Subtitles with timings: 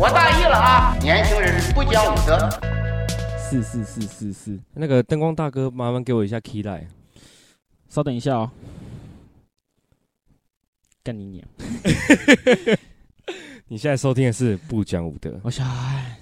[0.00, 0.96] 我大意了啊！
[1.02, 2.48] 年轻人不讲武德。
[3.36, 6.86] 是是是是是，那个灯光大哥，麻烦给我一下 key line。
[7.88, 8.48] 稍等一下哦。
[11.02, 11.44] 干你娘！
[13.66, 16.16] 你现在收听的是不讲武德，我小孩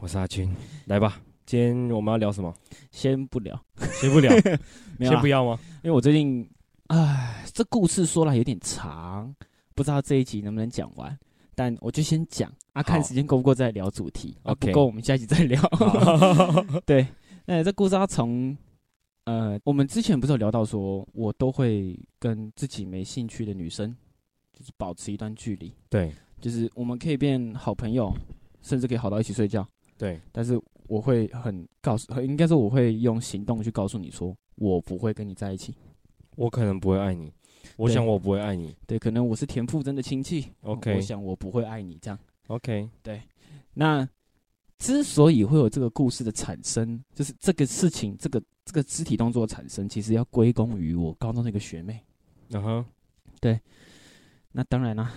[0.00, 0.54] 我是阿军，
[0.84, 1.18] 来吧。
[1.46, 2.54] 今天我们要聊什么？
[2.90, 3.58] 先不聊，
[3.98, 4.30] 先不聊，
[4.98, 5.58] 没有啊先不要吗？
[5.82, 6.46] 因为我最近，
[6.88, 9.34] 哎，这故事说来有点长，
[9.74, 11.18] 不知道这一集能不能讲完。
[11.54, 14.36] 但我就先讲啊，看时间够不够再聊主题。
[14.42, 15.60] 啊 OK 不够我们下一集再聊。
[16.86, 17.06] 对，
[17.46, 18.56] 那这故事要从，
[19.24, 23.94] 呃，我们之前不是有聊到说，我都会跟自己没兴趣的女生，
[24.52, 28.12] 就是保持一段距离，对就是我们可以变好朋友，
[28.62, 29.66] 甚至可以好到一起睡觉。
[29.98, 35.74] 对，但是我会很告诉，应该说我会用行动去告诉你说，我不会跟你在一起。
[36.36, 37.30] 我可能不会爱你，
[37.76, 38.74] 我想我不会爱你。
[38.86, 42.18] 对，可能我是田馥甄的亲戚 OK 我想我不会爱你这样。
[42.48, 43.20] OK，对
[43.74, 44.08] 那
[44.78, 52.02] 之所以会有这个故事的产生，就是这个事情，这个这个肢体动作的产生，其实要归功于我高中的一个学妹。
[52.50, 52.84] 嗯哼，
[53.40, 53.60] 对
[54.52, 55.12] 那当然啦、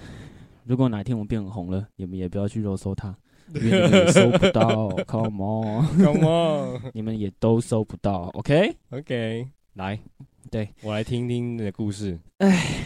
[0.65, 3.15] 如果哪天我们变很红了，你们也不要去肉搜她，
[3.55, 9.99] 因为你们也搜不到， Come on，Come on， 你们也都搜不到，OK？OK，来，
[10.51, 12.19] 对我来听听你的故事。
[12.37, 12.83] 哎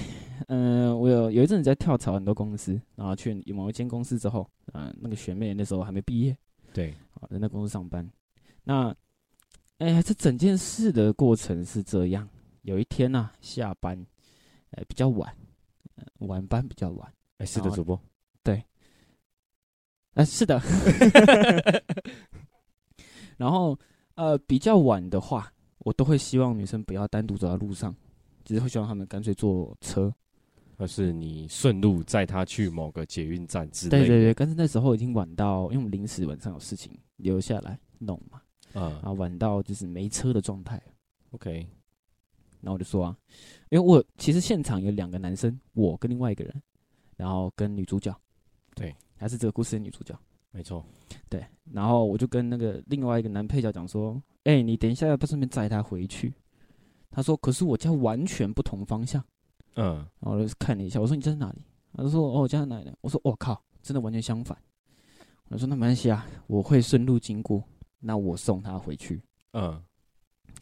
[0.48, 6.38] 嗯、我有有一阵子在跳槽很多公司，然后去某一间公司之后，嗯、那个学妹那时候还没毕业，
[6.74, 8.08] 对，啊，在那公司上班。
[8.64, 8.96] 那，
[9.80, 12.30] 哎、这整件事的过程是这样：
[12.62, 13.98] 有一天啊、下班，
[14.72, 15.36] 呃，比较晚，
[15.96, 17.12] 呃晚班比较晚。
[17.40, 18.00] 哎，是的，主播。
[18.44, 18.64] 对
[20.14, 20.62] 啊，是的。
[23.38, 23.78] 然后，
[24.16, 25.52] 呃，比较晚的话，
[25.88, 27.96] 我都会希望女生不要单独走在路上，
[28.44, 30.14] 只是会希望他们干脆坐车。
[30.76, 34.06] 而是你顺路载她去某个捷运站之类的。
[34.06, 38.42] 对对对，但是那时候已经晚到，因为我们临时晚上有事情留下来弄嘛，
[38.74, 40.80] 啊然后晚到就是没车的状态。
[41.32, 41.66] ，OK，
[42.60, 43.18] 然后我就说啊，
[43.70, 46.62] 因为我其实现场有两个男生，我跟另外一个人，
[47.16, 48.14] 然后跟女主角，
[48.76, 50.14] 对，还是这个故事的女主角，
[50.58, 50.84] 没错。
[51.30, 56.34] 对，然后我就跟那个另外一个男配角讲说，哎、你等一下要不要顺便载他回去？
[57.12, 59.24] 他说，可是我家完全不同方向。
[59.76, 61.62] 嗯，然后我就看了一下，我说你家在哪里？
[61.94, 62.96] 他说哦，我家在哪里呢？
[63.02, 64.58] 我说我、靠，真的完全相反。
[65.50, 67.64] 我说那没关系啊，我会顺路经过，
[68.00, 69.22] 那我送他回去。
[69.54, 69.80] 嗯，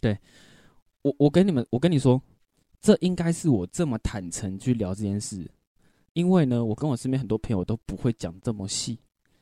[0.01, 0.17] 对
[1.03, 2.21] 我我跟你们，我跟你说，
[2.81, 5.49] 这应该是我这么坦诚去聊这件事，
[6.11, 8.99] 因为呢，我跟我身边很多朋友都不会讲这么细。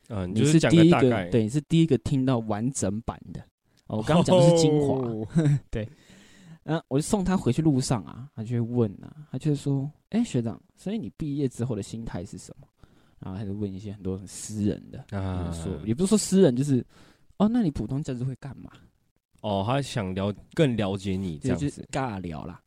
[0.08, 1.30] 嗯，你是是第一个。
[1.30, 3.40] 对，你是第一个听到完整版的。
[3.86, 4.96] 哦，我刚刚讲的是精华。
[5.08, 5.26] 哦
[6.66, 12.66] 嗯、我就送他回去路上啊，他就会问啊，他就会说，哎、学长，所以你毕业之后的心态是什么？
[13.18, 16.82] 然后他就问一些很多很私人的，啊说，也不是说私人，就是，
[17.36, 18.70] 哦，那你普通假日会干嘛？
[19.42, 21.88] 哦，他想了更了解你这样子就就是。
[21.92, 22.58] 尬聊啦。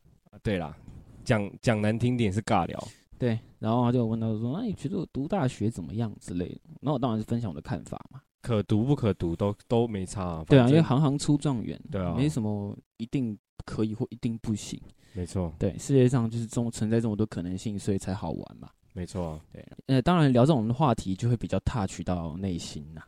[0.44, 0.78] 对啦，
[1.26, 2.88] 讲讲难听点是尬聊。
[3.18, 8.22] 对，然后他就问他说：“那、你觉得我读大学怎么样之类的？”那我当然是分享我的看法嘛。
[8.42, 10.46] 可读不可读都都没差、啊。
[10.48, 14.80] 对啊，因为行行出状元，对啊没什么一定可以或一定不行。
[15.14, 18.70] 没错对，世界上就是这么存在这么多可能性，所以才好玩嘛。
[18.94, 23.02] 没错啊，对，呃，当然聊这种话题就会比较 touch 到内心呐、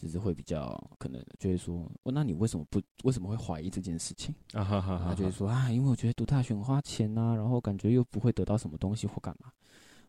[0.00, 9.52] 就是会比较可能就会说：“哦，那你为什么不为什么会怀疑这件事情？”啊哈哈哈哈他就会说啊，因为我觉得读大学很花钱呐、然后感觉又不会得到什么东西或干嘛。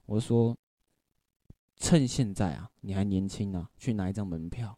[0.06, 0.56] 我就说，
[1.76, 4.78] 趁现在啊，你还年轻啊，去拿一张门票，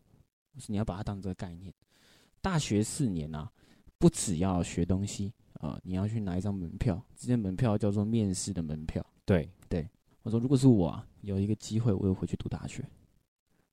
[0.56, 1.72] 就是你要把它当这个概念。
[2.42, 3.52] 大学四年啊，
[4.00, 9.06] 不只要学东西啊、呃你要去拿一张门票，这张门票叫做面试的门票。
[9.26, 9.88] 对对，
[10.24, 12.84] 我说，如果是我啊，有一个机会，我又回去读大学。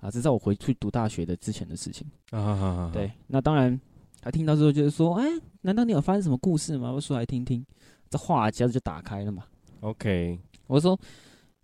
[0.01, 2.07] 啊，这是在我回去读大学的之前的事情。
[2.31, 2.91] 啊。
[2.93, 3.79] 对，那当然，
[4.21, 5.27] 他听到之后就是说，哎，
[5.61, 6.91] 难道你有发生什么故事吗？
[6.91, 7.65] 我说来听听。
[8.09, 9.45] 这话匣子就打开了嘛。
[9.81, 10.99] ，OK，我说，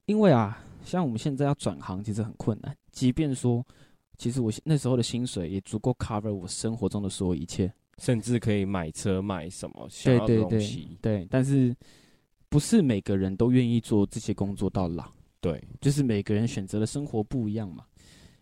[0.05, 2.77] 因为啊，像我们现在要转行，其实很困难。
[2.93, 3.65] 即便说，
[4.17, 7.73] 其实我那时候的薪水也足够 cover 我生活中的所有一切。
[7.99, 10.99] 甚至可以买车买什么想要的对对对。
[11.00, 11.75] 对，但是
[12.50, 15.11] 不是每个人都愿意做这些工作到老，
[15.41, 17.87] 对就是每个人选择的生活不一样嘛。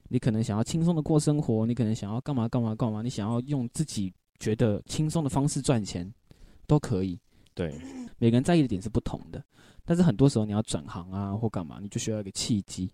[0.08, 6.12] 你可能想要轻松的过生活，你可能想要干嘛干嘛干嘛，你想要用自己觉得轻松的方式赚钱，
[6.66, 7.18] 都可以。
[7.54, 7.72] 对
[8.18, 9.42] 每个人在意的点是不同的，
[9.84, 12.90] 但是很多时候你要转行啊或干嘛，你就需要一个契机。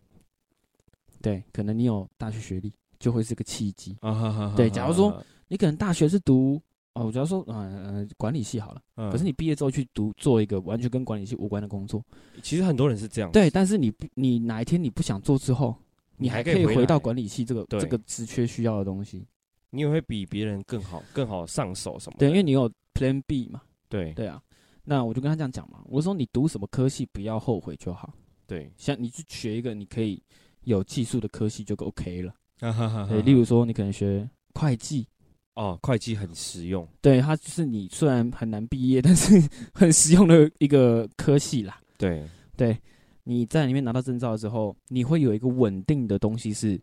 [1.22, 3.96] 对，可能你有大学学历，就会是个契机。
[4.00, 4.56] 啊哈哈哈。
[4.56, 6.60] 对假如说你可能大学是读
[6.94, 12.04] 哦，假如说呃呃管理系好了，嗯，可是你毕业之后去读做一个完全跟管理系无关的工作，
[12.42, 13.30] 其实很多人是这样。
[13.32, 15.74] 对，但是你不你哪一天你不想做之后，
[16.20, 19.26] 你还可以回到管理系这个这个职缺需要的东西。
[19.70, 22.26] 你也会比别人更好，更好上手什么的。
[22.26, 23.62] 对，因为你有 Plan B 嘛。
[23.88, 24.40] 对对啊，
[24.84, 28.12] 那我就跟他这样讲嘛，我说你读什么科系不要后悔就好，
[28.46, 30.22] 对，像你去学一个你可以
[30.64, 32.34] 有技术的科系就 OK 了。
[32.58, 35.06] 哈哈哈对，例如说你可能学会计，
[35.54, 36.86] 哦，会计很实用。
[37.00, 39.40] 对，它就是你虽然很难毕业，但是
[39.72, 41.80] 很实用的一个科系啦。
[41.96, 42.76] 对，对，
[43.24, 46.80] 你在里面拿到证照之后，你会有一个稳定的东西是，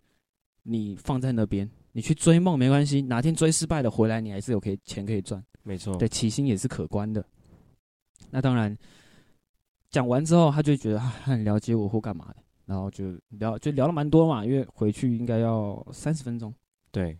[0.64, 5.44] 你放在那边，你去追梦没关系，哪天追失败了回来，你还是有可以钱可以赚。
[5.64, 5.96] 没错。
[5.98, 7.26] 对，起薪也是可观的。
[8.30, 8.76] 那当然，
[9.90, 16.54] 讲完之后，他就觉得啊他很了解我或干嘛的，然后就聊就聊了蛮多嘛，因为回去应该要三十分钟
[16.92, 17.18] 对，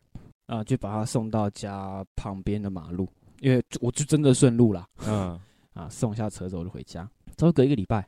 [0.48, 3.08] 啊，就把他送到家旁边的马路，
[3.42, 5.40] 因为我就真的顺路啦嗯，
[5.74, 7.10] 啊，送下车之后就回家。
[7.36, 8.08] 之后隔一个礼拜，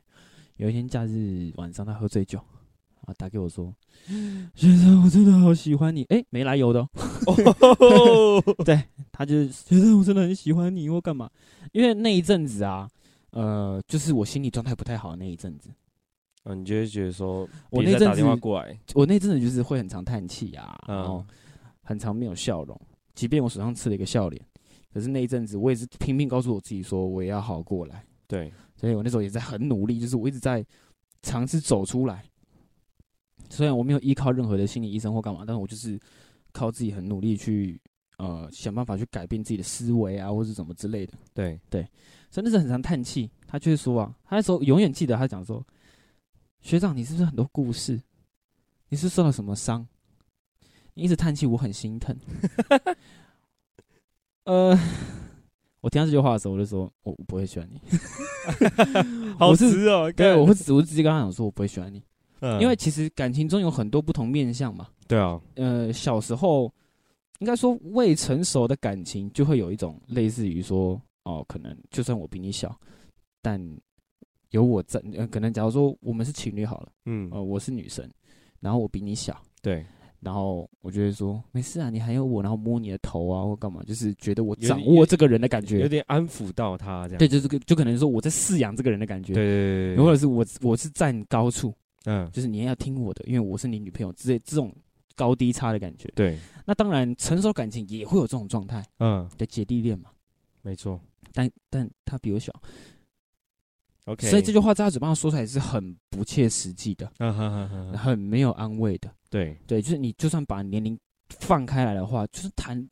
[0.60, 2.38] 有一天假日晚上，他喝醉酒
[3.06, 3.74] 啊，打给我说：
[4.54, 8.78] “先生，我真的好喜欢你。”哎，没来由的、哦， 对
[9.10, 11.30] 他就是觉得我真的很喜欢你或干嘛，
[11.72, 12.86] 因为那一阵子啊，
[13.30, 15.70] 呃，就是我心理状态不太好的那一阵子，
[16.44, 20.96] 嗯，你就会觉得说，我那阵别人打电话子过来，我那阵子就是会很常叹气啊，嗯。
[20.98, 21.24] 然后
[21.82, 22.78] 很常没有笑容，
[23.14, 24.44] 即便我手上刺了一个笑脸，
[24.92, 30.64] 可是那一阵子我也是拼命告诉我自己说我也要好过来，对，所以我那时候也在很努力，就是我一直在
[31.20, 32.24] 尝试走出来。
[33.50, 36.00] 虽然我没有依靠任何的心理医生或干嘛，但是我就是
[36.50, 37.78] 靠自己很努力去
[38.16, 41.12] 呃想办法去改变自己的思维啊，或是什么之类的。
[41.34, 41.60] 对，
[42.30, 45.62] 所以那时候很常叹气，他就是说啊，他那时候永远记得他讲说，
[46.62, 48.00] 学长你是不是很多故事？
[48.88, 49.86] 你是受了什么伤？
[50.94, 52.16] 你一直叹气，我很心疼。
[54.44, 54.74] 呃，
[55.80, 57.80] 我听到这句话的时候，我就说，我我不会喜欢你。
[59.38, 62.02] 好直哦，对，我会直我直接跟他讲说，我不会喜欢你，
[62.40, 64.88] 嗯因为其实感情中有很多不同面相嘛。
[65.08, 66.72] 对啊，呃，小时候
[67.38, 72.78] 应该说未成熟的感情，就会有一种类似于说，哦，可能就算我比你小，
[73.40, 73.60] 但
[74.50, 78.08] 有我在，呃，可能假如说我们是情侣好了，嗯，呃，我是女生，
[78.60, 79.84] 然后我比你小，对，
[80.20, 85.76] 然后我就会说没事啊，你还有我，然后摸你的头啊，或干嘛，就是觉得我掌握这个人的感觉。
[85.76, 87.18] 有觉，点安抚到他这样。
[87.18, 91.74] 对，就是就可能说我在饲养这个人的感觉，对对对，或者是我我是站高处，
[92.04, 94.70] 嗯，就是你也要听我的，因为我是你女朋友之类这种
[95.16, 96.10] 高低差的感觉。
[96.14, 100.10] 对，那当然，成熟感情也会有这种状态嗯，的姐弟恋嘛，
[100.62, 101.00] 没错。
[101.32, 102.52] 但但他比我小
[104.06, 109.08] ，OK，所以这句话在他嘴巴上说出来是很不切实际的，啊哈哈哈哈，很没有安慰的。
[109.30, 110.98] 对，对，就是你就算把年龄
[111.38, 112.86] 放开来的话，就是谈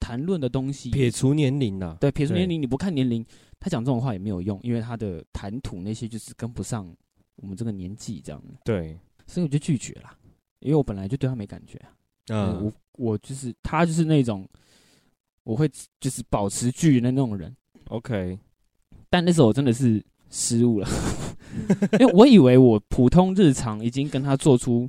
[0.00, 3.24] 谈论的东西，撇除年龄呐，对撇除年龄，你不看年龄，
[3.60, 6.90] 他讲这种话也没有用，因为他的谈吐那些就是跟不上
[7.36, 10.10] 我们这个年纪这样的，对，所以我就拒绝了，
[10.60, 11.92] 因为我本来就对他没感觉啊。
[12.28, 14.48] 嗯，嗯我我就是他就是那种
[15.44, 17.54] 我会就是保持距离的那种人
[17.88, 18.38] ，，OK，
[19.10, 20.88] 但那时候我真的是失误了，
[21.98, 24.88] 因为我以为我普通日常已经跟他做出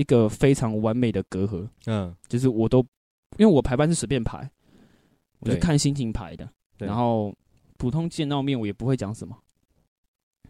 [0.00, 2.78] 一个非常完美的隔阂，嗯，就是我都
[3.36, 4.50] 因为我排班是随便排，
[5.40, 6.48] 我是看心情排的，
[6.78, 7.34] 对然后
[7.76, 9.36] 普通见到面我也不会讲什么，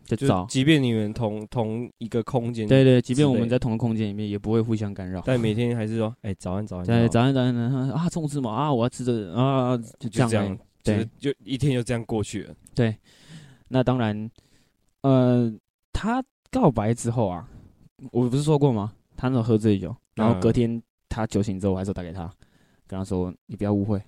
[0.06, 0.46] 就。
[0.48, 5.20] 即便你们同同一个空间，对，对，即便我们在同个空间里面，也不会互相干扰。
[5.26, 7.52] 但每天 还是说，哎，早安早安，对，早安早安
[7.90, 8.52] 啊，中午吃吗？
[8.52, 12.54] 啊，我要吃这个啊，就这样对就一天就这样过去了。
[12.72, 12.96] 对，
[13.66, 14.30] 那当然，
[15.02, 15.52] 呃，
[15.92, 16.22] 他
[16.52, 17.48] 告白之后啊，
[18.12, 18.92] 我不是说过吗？
[19.20, 22.22] 他那时候喝醉酒，然后嗯隔天他酒醒之后，我还是打给他，
[22.86, 24.02] 跟他说：“你不要误会，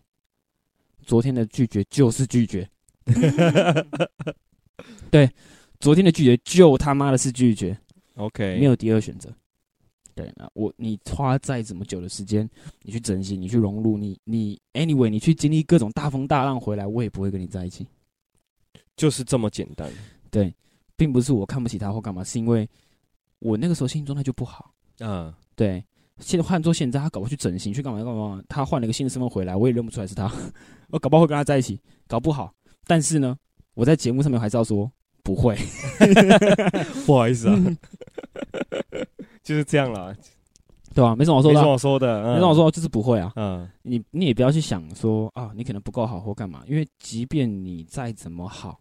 [1.02, 2.66] 昨天的拒绝就是拒绝。
[5.12, 5.30] 对，
[5.80, 7.78] 昨天的拒绝就他妈的是拒绝
[8.14, 9.30] ，OK，没有第二选择。
[10.14, 12.48] 对，那我你花再怎么久的时间，
[12.80, 17.86] 你去珍惜，你去融入，你你 anyway，你去经历各种大风大浪回来，我也不会跟你在一起。
[18.96, 19.92] 就是这么简单。
[20.30, 20.54] 对，
[20.96, 22.66] 并不是我看不起他或干嘛，是因为
[23.40, 24.71] 我那个时候心理状态就不好。
[25.00, 25.84] 嗯，对，
[26.18, 30.30] 现在换做现在，他搞不好去整形，去干嘛干嘛，他换了一个新的身份回来，我也认不出来是他，
[30.90, 32.52] 我搞不好会跟他在一起，搞不好。
[32.86, 33.36] 但是呢，
[33.74, 34.90] 我在节目上面还是要说
[35.22, 35.56] 不会。
[37.06, 37.56] 不好意思啊，
[39.42, 40.14] 就是这样啦，
[40.94, 43.32] 对吧、没什么好说的没什么好说的，没什么好说，就是不会啊。
[43.36, 48.78] 嗯，你你也不要去想说啊，你可能不够好或干嘛，因为即便你再怎么好，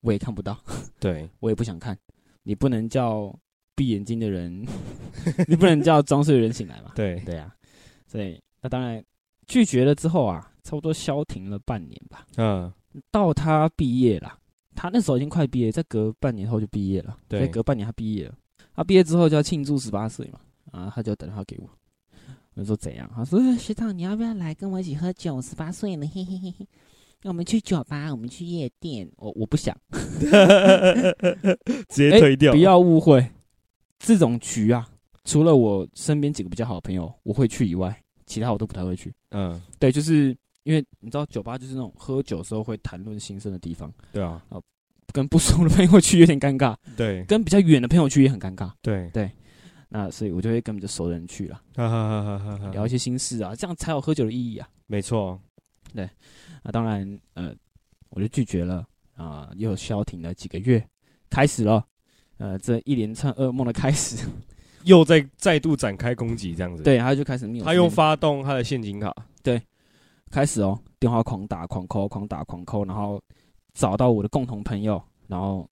[0.00, 0.58] 我也看不到，
[0.98, 1.96] 对， 我也不想看。
[2.42, 3.34] 你不能叫
[3.76, 4.66] 闭眼睛的人，
[5.46, 6.90] 你不能叫装睡的人醒来嘛。
[6.96, 7.54] 对，对啊，
[8.06, 9.00] 所以那当然
[9.46, 12.26] 拒绝了之后啊，差不多消停了半年吧。
[12.36, 12.72] 嗯，
[13.12, 14.38] 到他毕业了，
[14.74, 17.16] 他那时候已经快毕业，再隔半年后就毕业了。
[17.28, 18.34] 对隔半年他毕业了。
[18.74, 20.40] 他毕业之后就要庆祝十八岁嘛，
[20.72, 21.68] 啊，他就打电话给我，
[22.54, 23.10] 我就说怎样？
[23.14, 25.40] 他说呃学长你要不要来跟我一起喝酒？
[25.40, 26.66] 十八岁了，嘿嘿嘿嘿。
[27.22, 29.10] 那我们去酒吧，我们去夜店。
[29.16, 29.74] 我我不想，
[31.88, 32.52] 直接推掉。
[32.52, 33.26] 不要误会，
[33.98, 34.88] 这种局啊，
[35.24, 39.12] 除了我身边几个比较好的朋友我会去以外，其他我都不太会去。
[39.30, 44.42] 嗯，对，就是因为你知道，酒吧就是那种喝酒时候会谈论心声的地方，对啊，
[45.12, 47.24] 跟不熟的朋友去有点尴尬，对。
[47.24, 48.70] 跟比较远的朋友去也很尴尬。
[48.82, 49.10] 对，
[49.88, 54.68] 那所以我就会跟比较熟的人去了， 哈哈哈哈哈哈，聊一些心事啊，这样才有喝酒的意义啊。
[54.86, 55.40] 没错，
[55.94, 56.08] 对。
[56.62, 57.54] 那当然，呃，
[58.10, 58.84] 我就拒绝了
[59.14, 60.84] 啊、又消停了几个月，
[61.30, 61.86] 开始了，
[62.38, 64.26] 呃，这一连串噩梦的开始。
[64.84, 69.12] 又在再度展开攻击，这样子。，对，他就开始密我他又发动他的陷阱卡。
[69.42, 69.60] 对
[70.30, 73.20] 开始哦，电话狂打、狂扣、狂打、狂扣，然后
[73.74, 75.68] 找到我的共同朋友，然后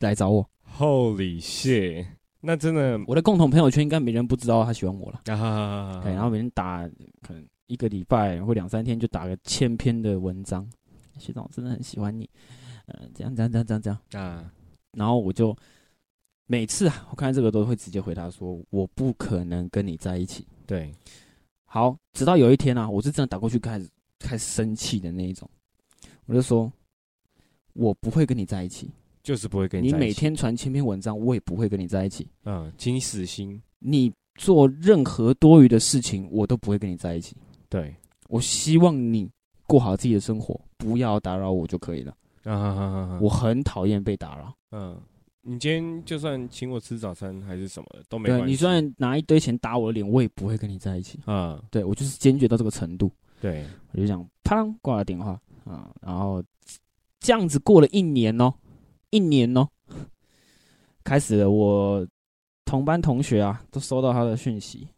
[0.00, 0.46] 来找我。
[0.78, 2.06] Holy shit！
[2.42, 5.20] 那真的我的共同朋友圈应该没人不知道他喜欢我了。
[5.26, 6.88] 啊哈哈哈对，然后每天打
[7.22, 10.68] 可能一个礼拜或两三天就打个千篇的文章，
[11.18, 12.28] 学长我真的很喜欢你，
[12.86, 14.52] 呃，这样这样这样这样这样，啊，
[14.92, 15.56] 然后我就
[16.46, 20.46] 每次啊，我看这个都会直接回答说我不可能跟你在一起。
[20.66, 20.92] 对，
[21.64, 25.48] 好，直到有一天啊，我是真的打过去开始开始生气的那一种，
[26.26, 26.72] 我就说
[27.72, 28.90] 我不会跟你在一起，
[29.22, 33.60] 就是不会跟你在一起每天传千篇文章，我也不会跟你在一起，嗯，请你死心。
[33.78, 37.36] 你做任何多余的事情，我都不会跟你在一起。
[37.68, 37.94] 对，
[38.28, 39.28] 我希望你
[39.66, 42.16] 过好自己的生活，不要打扰我就可以了。
[42.44, 44.54] 啊哈哈哈哈，我很讨厌被打扰。
[44.72, 45.00] 嗯，
[45.42, 48.46] 你今天就算请我吃早餐还是什么的都没关系。
[48.46, 51.18] 你虽然拿一堆钱打我的脸，我也不会跟你在一起。
[51.26, 55.40] 啊，对我就是坚决到这个程度，对，我就想啪啷挂了电话。
[55.64, 56.42] 啊，然后
[57.20, 58.52] 这样子过了一年哦，
[59.10, 59.68] 一年哦，
[61.04, 62.06] 开始了我
[62.64, 64.88] 同班同学啊都收到他的讯息，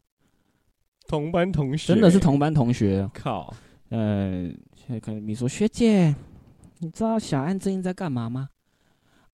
[1.08, 1.92] 同班同学。
[1.92, 3.10] 真的是同班同学。
[3.12, 3.52] 靠，
[3.88, 6.14] 呃，现在可能你说学姐，
[6.82, 8.48] 你知道小安最近在干嘛吗？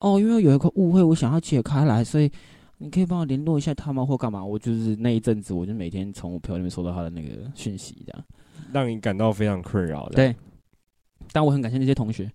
[0.01, 2.31] 哦，因为有一个误会，我想要解开来，所以
[2.77, 4.05] 你可以帮我联络一下他吗？
[4.05, 4.45] 或干嘛？
[4.45, 8.25] 我就是那一阵子，我就每天从我朋友那边收到他的那个讯息，这样。
[8.71, 10.17] 让你感到非常困扰的。
[10.17, 10.37] 对，
[11.33, 12.31] 但我很感谢那些同学，因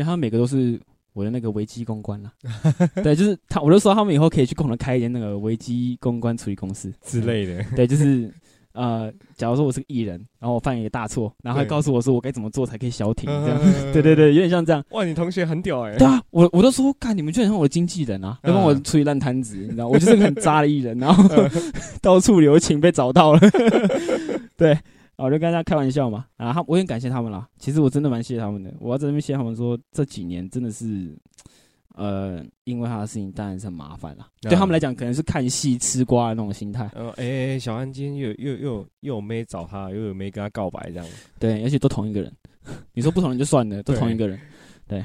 [0.00, 0.80] 为他们每个都是
[1.12, 2.32] 我的那个危机公关啦。
[3.04, 7.62] 对，就是他，我就说他们以后可以去共同开一间那个危机公关处理公司之类的。
[7.76, 8.28] 对，就是
[8.76, 13.58] 呃，假如说我是个艺人，然后我犯一个大错，然后他告诉我说我该怎么做才可以消停，这样。
[13.62, 14.84] 嗯 对对对，有点像这样。
[14.90, 15.96] 哇，你同学很屌哎。
[15.96, 21.24] 对啊，我我都说，看你们居然像我的经纪人啊，要帮我处理烂摊子，你知道，我就是个很渣的艺人，然后
[22.02, 23.40] 到处留情被找到了。
[24.56, 27.48] 对，啊我就跟大家开玩笑嘛，啊，他我也很感谢他们啦。
[27.58, 31.16] 其实我真的蛮谢谢他们的，我要在那边谢谢他们说，这几年真的是，
[31.96, 41.06] 呃，因为他的事情当然是很麻烦啦，对他们来讲可能是看戏吃瓜的那种心态，然后哎、哎小安今天又又又又有妹找他，又有妹跟他告白这样。
[41.38, 42.32] 对，而且都同一个人。
[42.94, 44.38] 你说不同人就算了，都同一个人，
[44.86, 45.04] 对。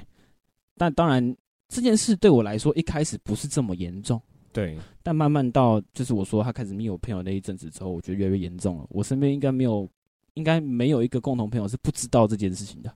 [0.78, 1.36] 但当然，
[1.68, 4.20] 这件事对我来说一开始不是这么严重。
[4.52, 8.86] 对，但慢慢到就是我说他开始密我朋友那一阵子之后，我觉得越来越严重了。
[8.90, 9.88] 我身边应该没有，
[10.34, 12.94] 应该没有一个共同朋友是不知道这件事情的，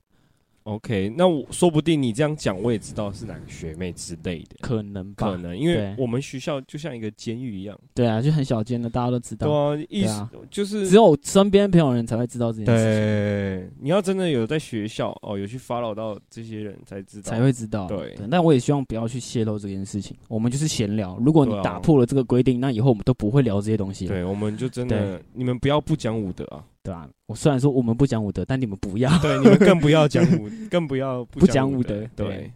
[0.66, 5.30] OK，那我说不定你这样讲，我也知道是哪个学妹之类的，可能吧？
[5.30, 10.30] 可能因为我们学校就像一个监狱一样，对啊，就很小间的，大家都知道，对啊，意思啊。
[10.50, 17.86] 就是只有身边朋友人才会知道这件事情，对，你要真的有在学校哦，有去 follow 到这些人才知道，才会知道。
[17.86, 18.16] 对。
[18.28, 20.16] 但我也希望不要去泄露这件事情。
[20.26, 29.10] 我们就是闲聊，如果你打破了这个规定，那以后我们都不会聊这些东西了，对，我们就真的，你们不要不讲武德啊，对吧、我虽然说我们不讲武德，但你们不要。
[29.18, 32.26] 对，你们更不要讲武， 更不要不讲武德对。
[32.28, 32.52] 对，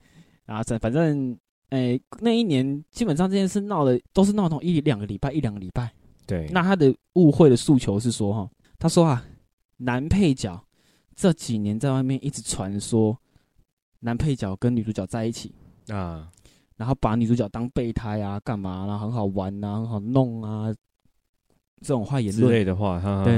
[0.47, 1.37] 啊，这反正，
[1.71, 5.93] 诶、那一年基本上这件事闹的都是闹到一两个礼拜，一两个礼拜。
[6.29, 9.25] 对，那他的误会的诉求是说，哈，他说啊，
[9.79, 10.65] 男配角
[11.17, 13.19] 这几年在外面一直传说
[13.99, 15.53] 男配角跟女主角在一起，
[15.89, 16.31] 啊，
[16.77, 20.73] 然后把女主角当备胎啊，干嘛然后很好玩啊，很好弄啊，
[21.81, 23.35] 这种话言之论，类的话，哈哈对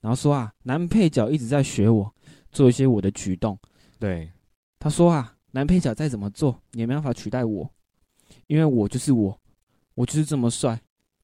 [0.00, 2.12] 然后说啊，男配角一直在学我
[2.52, 3.58] 做一些我的举动。
[3.98, 4.30] 对，
[4.78, 7.70] 他说啊，男配角再怎么做也没办法取代我，
[8.48, 9.38] 因为我就是我，
[9.94, 10.78] 我就是这么帅，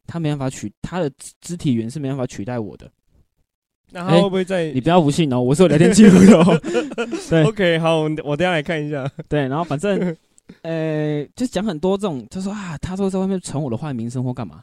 [0.07, 2.91] 他没办法取他的肢肢体语言是没办法取代我的。
[3.91, 6.61] 那他哎会不会在你不要不信哦，我是有聊天记录的哦。
[7.29, 9.07] 对 OK，好，我我等下来看一下。
[9.29, 10.17] 对，然后反正
[10.63, 14.63] 呃，就讲很多这种，他说啊，他说在外面传我的坏名声或干嘛。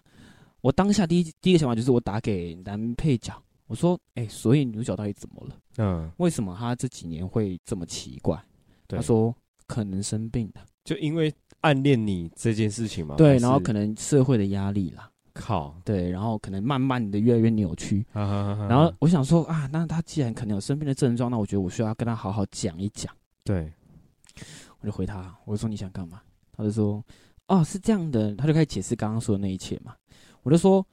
[0.68, 5.56] 我当下第一第一个想法就是我打给男配角，我说，哎、所以女主角到底怎么了？
[5.78, 8.38] 嗯，为什么她这几年会这么奇怪？
[8.86, 9.34] 对他说
[9.66, 10.66] 可能生病了。
[10.84, 13.16] 就因为暗恋你这件事情嘛。
[13.16, 18.06] 对，然后可能社会的压力啦，靠，对，然后可能慢慢的越来越扭曲。
[18.12, 18.28] 然
[18.68, 23.16] 然后我想说啊，那他既然可能有生病的症状，那我觉得我需要跟他好好讲一讲。
[23.46, 23.72] 对，
[24.82, 26.22] 我就回他，我就说你想干嘛？
[26.52, 27.02] 他就说
[27.48, 29.96] 哦是这样的，他就开始解释刚刚说的那一切嘛。
[30.48, 30.86] 我就说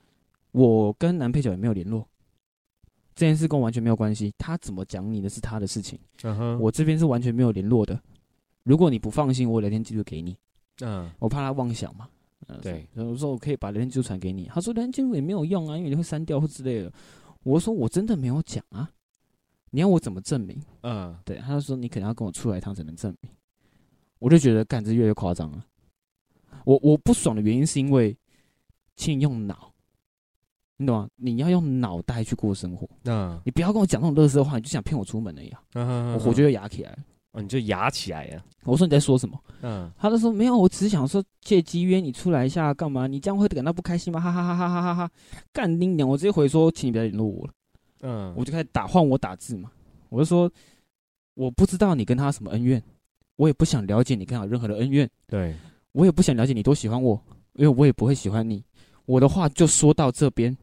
[0.50, 2.04] 我跟男配角也没有联络，
[3.14, 4.34] 这件事跟我完全没有关系。
[4.36, 5.96] 他怎么讲你的是他的事情，
[6.58, 7.96] 我这边是完全没有联络的。
[8.64, 10.36] 如果你不放心，我聊天记录给你，
[10.80, 12.08] 嗯，我怕他妄想嘛。
[12.48, 14.46] 呃对，然后我说我可以把聊天记录传给你。
[14.46, 16.92] 他说聊天记录也没有用啊，因为你会删掉或之类的。
[17.44, 18.90] 我说我真的没有讲啊，
[19.70, 20.60] 你要我怎么证明？
[20.80, 23.30] 嗯，对，他就说你可能要跟我出来一趟才能证明。
[24.18, 25.64] 我就觉得干这越来越夸张了。
[26.64, 28.16] 我我不爽的原因是因为，
[28.96, 29.72] 请你用脑，
[30.76, 31.08] 你懂吗？
[31.16, 35.62] 你要用脑袋去过生活，嗯，你不要跟我讲那种乐色话，你就想骗我出门而已啊！
[35.74, 36.98] 我我火就要压起来了。
[37.32, 39.36] 哦，你就压起来呀，我说你在说什么？
[39.62, 43.08] 嗯，他就说没有，我只是想说借机约你出来一下，干嘛？
[43.08, 44.20] 你这样会感到不开心吗？
[44.20, 45.10] 哈哈哈哈哈哈哈！
[45.52, 46.08] 干你娘！
[46.08, 47.52] 我直接回说，请你不要联络我了。
[48.02, 49.72] 嗯，我就开始打换我打字嘛，
[50.10, 50.48] 我就说
[51.34, 52.80] 我不知道你跟他什么恩怨，
[53.34, 55.56] 我也不想了解你跟他有任何的恩怨，对，
[55.90, 57.20] 我也不想了解你多喜欢我，
[57.54, 58.62] 因为我也不会喜欢你。
[59.06, 60.56] 我的话就说到这边，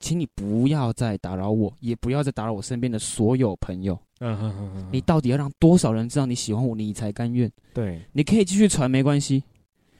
[0.00, 3.98] 请你不要再打扰我，也不要再打扰我身边的所有朋友。
[4.18, 7.50] 嗯哼哼哼，你到底要让多少人知道你喜欢我，你才甘愿？
[7.74, 9.42] 对，你可以继续传没关系，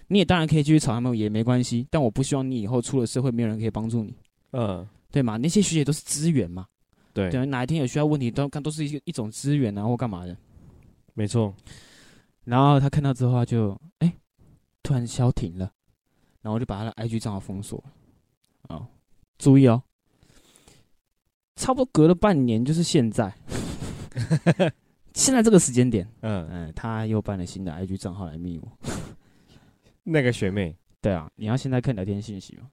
[0.06, 4.14] 你也当然可以继续吵他们也没关系，但我不希望你以后出了社会没有人可以帮助你，
[4.52, 5.36] 嗯，对吗？
[5.36, 6.66] 那些学姐都是资源嘛，
[7.12, 10.36] 对，对，哪一天有需要问题都看都是一一种资源啊或干嘛的。
[11.14, 11.52] 没错，
[12.44, 14.12] 然后他看到之后，他就哎、
[14.84, 15.72] 突然消停了，
[16.42, 18.76] 然后我就把他的 IG 账号封锁了。
[18.76, 18.86] 哦，
[19.38, 19.82] 注意哦，
[21.56, 23.32] 差不多隔了半年，就是现在，
[25.14, 28.68] 现在这个时间点，嗯，嗯、他又办了新的 IG 账号来密我。
[30.04, 32.70] 那个学妹，对啊，你要现在看聊天信息吗？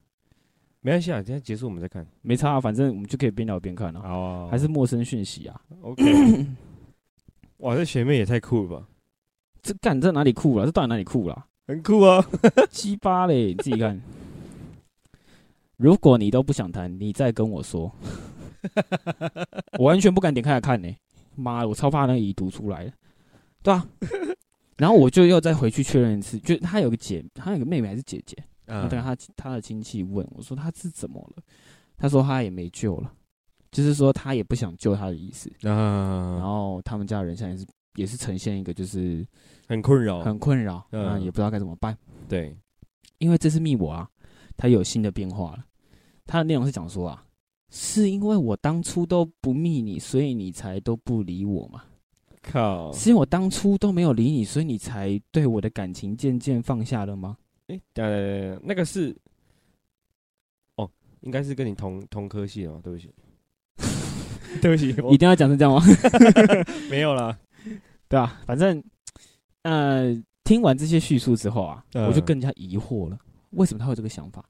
[0.81, 4.01] 没关系啊，今天结束我们再看，没差、啊，反正我们就可以边聊边看啊。
[4.05, 6.45] 哦还是陌生讯息啊？OK，
[7.57, 8.87] 哇，这学妹也太酷了吧，
[9.61, 10.65] 这干这哪里酷了？
[10.65, 11.45] 这到底哪里酷了？
[11.69, 12.25] 很酷啊，
[12.71, 14.01] 鸡巴嘞，你自己看。
[15.77, 17.93] 如果你都不想谈，你再跟我说。
[19.77, 20.91] 我完全不敢点开来看呢、
[21.35, 22.93] 妈的，我超怕那个已读出来的，
[23.61, 23.87] 对啊。
[24.77, 31.43] 然后我就又再回去确认一次，就他有个姐，他有个妹妹还是姐姐，然后他他的亲戚问我说他是怎么了，
[31.95, 33.13] 他说他也没救了，
[33.69, 35.51] 就是说他也不想救他的意思。
[35.59, 37.63] 然啊，后他们家人现在是
[37.99, 39.27] 也是呈现一个就是
[39.67, 41.95] 很困扰，很困扰，嗯啊、也不知道该怎么办。
[42.29, 42.55] 对，
[43.17, 44.09] 因为这次密我啊，
[44.55, 45.65] 它有新的变化了。
[46.25, 47.25] 它的内容是讲说啊，
[47.69, 51.83] 是因为我当初都不密你，所以你才都不理我嘛？
[52.41, 57.35] 靠，是因为我当初都没有理你，所以你才对我的感情渐渐放下了吗？
[57.67, 59.13] 哎，呃，那个是，
[60.75, 60.89] 哦，
[61.21, 63.13] 应该是跟你同同科系的嘛，对不起，
[64.61, 65.81] 对不起，一定要讲成这样吗？
[66.89, 67.37] 没有啦，
[68.09, 68.83] 对啊，反正
[69.61, 73.17] 呃，听完这些叙述之后啊，嗯我就更加疑惑了，
[73.51, 74.43] 为什么他会有这个想法？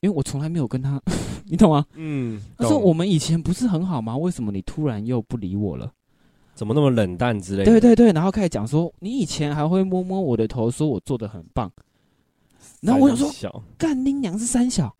[0.00, 1.00] 因为我从来没有跟他，
[1.46, 1.86] 你懂吗？
[1.94, 4.16] 嗯，他说懂我们以前不是很好吗？
[4.16, 5.90] 为什么你突然又不理我了？
[6.54, 11.70] 怎么那么冷淡之类的，对对对，然后开始讲说，你以前还会摸摸我的头，说我做的很棒。
[12.80, 14.94] 然后我想说，小，干你娘是三小。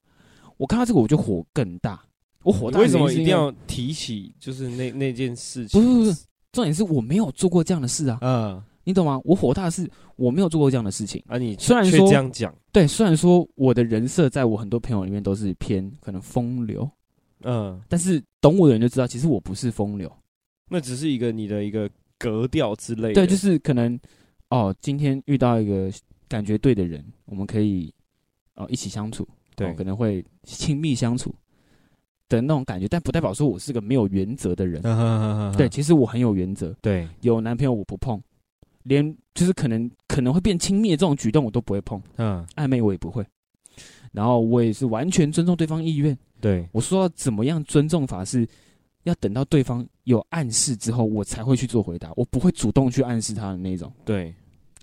[0.56, 2.02] 我看到这个我就火更大，
[2.42, 5.80] 我火大的为什么原因是因为一定要提起就是那那件事情？
[5.80, 8.62] 不是不是，重点是我没有做过这样的事啊，嗯。
[8.82, 9.20] 你懂吗？
[9.24, 11.22] 我火大的是我没有做过这样的事情。
[11.28, 16.90] 啊，你虽然说这样讲，对，虽然说我的人设在我很多朋友里面都是偏可能风流，
[17.42, 20.10] 嗯，但是懂我的人就知道，其实我不是风流。
[20.68, 24.00] 那只是一个你的一个格调之类的，对，就是可能
[24.48, 25.92] 哦，今天遇到一个
[26.26, 27.92] 感觉对的人，我们可以
[28.54, 29.68] 哦一起相处，对。
[29.68, 31.32] 哦可能会亲密相处
[32.30, 34.80] 的那种感觉，但不代表说我是个没有原则的人。
[34.84, 38.18] 嗯对，其实我很有原则，对，有男朋友我不碰，
[38.84, 43.26] 连就是可能可能会变亲密的这种举动我都不会碰，嗯，暧昧我也不会。
[44.12, 46.16] 然后我也是完全尊重对方意愿。
[46.40, 48.48] 对，我说要怎么样尊重法是，
[49.02, 53.92] 要等到对方有暗示之后，我才会去做回答，我不会主动去暗示他的那种。
[54.04, 54.34] 对，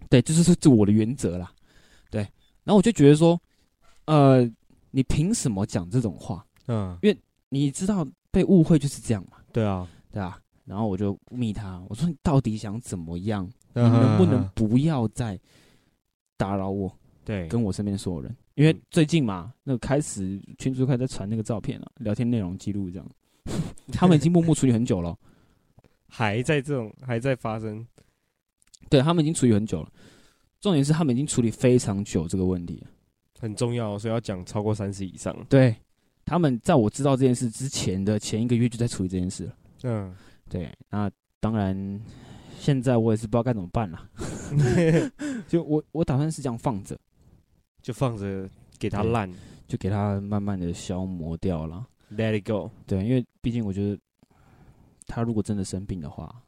[0.10, 1.52] 对，这就是这我的原则啦。
[2.10, 2.22] 对，
[2.64, 3.40] 然后我就觉得说，
[4.06, 4.50] 呃，
[4.92, 6.46] 你凭什么讲这种话？
[6.68, 6.98] 嗯，
[7.50, 10.40] 你知道被误会就是这样嘛，对啊，对啊？
[10.66, 13.46] 然后我就密他，我说你到底想怎么样？
[13.74, 15.40] 你嗯能不能不要再
[16.36, 16.92] 打扰我
[17.24, 18.36] 对跟我身边所有人？
[18.56, 23.08] 因为嗯最近嘛，那个开始群主开始在传那个照片了，聊天内容记录这样，
[23.94, 25.18] 他们已经默默处理很久了。
[26.10, 27.86] 还在这种还在发生？
[28.90, 29.92] 对他们已经处理很久了。
[30.60, 32.84] 重点是他们已经处理非常久这个问题。
[33.40, 35.36] 很重要，所以要讲超过三十以上。
[35.48, 35.76] 对，
[36.28, 39.56] 他们在我知道这件事之前的前一个月就在处理这件事了。
[39.84, 40.14] 嗯，
[40.50, 41.10] 对，那
[41.40, 42.02] 当然，
[42.60, 44.10] 现在我也是不知道该怎么办了。
[45.48, 47.00] 就我我打算是这样放着，
[47.82, 49.32] 就放着给它烂
[49.68, 51.88] 就给它慢慢的消磨掉了。
[52.12, 52.72] ，Let it go。
[52.86, 54.00] 对，因为毕竟我觉得，
[55.06, 56.44] 他如果真的生病的话，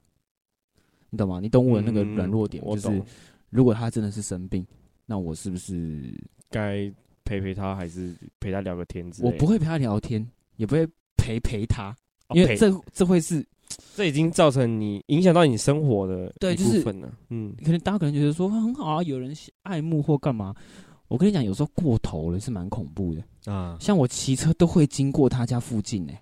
[1.10, 1.40] 你懂吗？
[1.40, 3.02] 你懂我的那个嗯软弱点，就是，
[3.50, 4.68] 如果他真的是生病，
[5.06, 6.14] 那我是不是
[6.50, 6.92] 该
[7.30, 9.36] 陪陪他，还是陪他聊个天之类的？
[9.36, 11.96] 我不会陪他聊天，也不会陪陪他，
[12.28, 13.46] 哦因为这这会是
[13.96, 17.14] 这已经造成你影响到你生活的一对就是部分了。
[17.30, 20.56] 嗯，可能大家可能觉得说很好啊，有人爱慕或干嘛。
[21.08, 23.52] 我跟你讲，有时候过头了是蛮恐怖的。
[23.52, 26.14] 啊，像我骑车都会经过他家附近呢、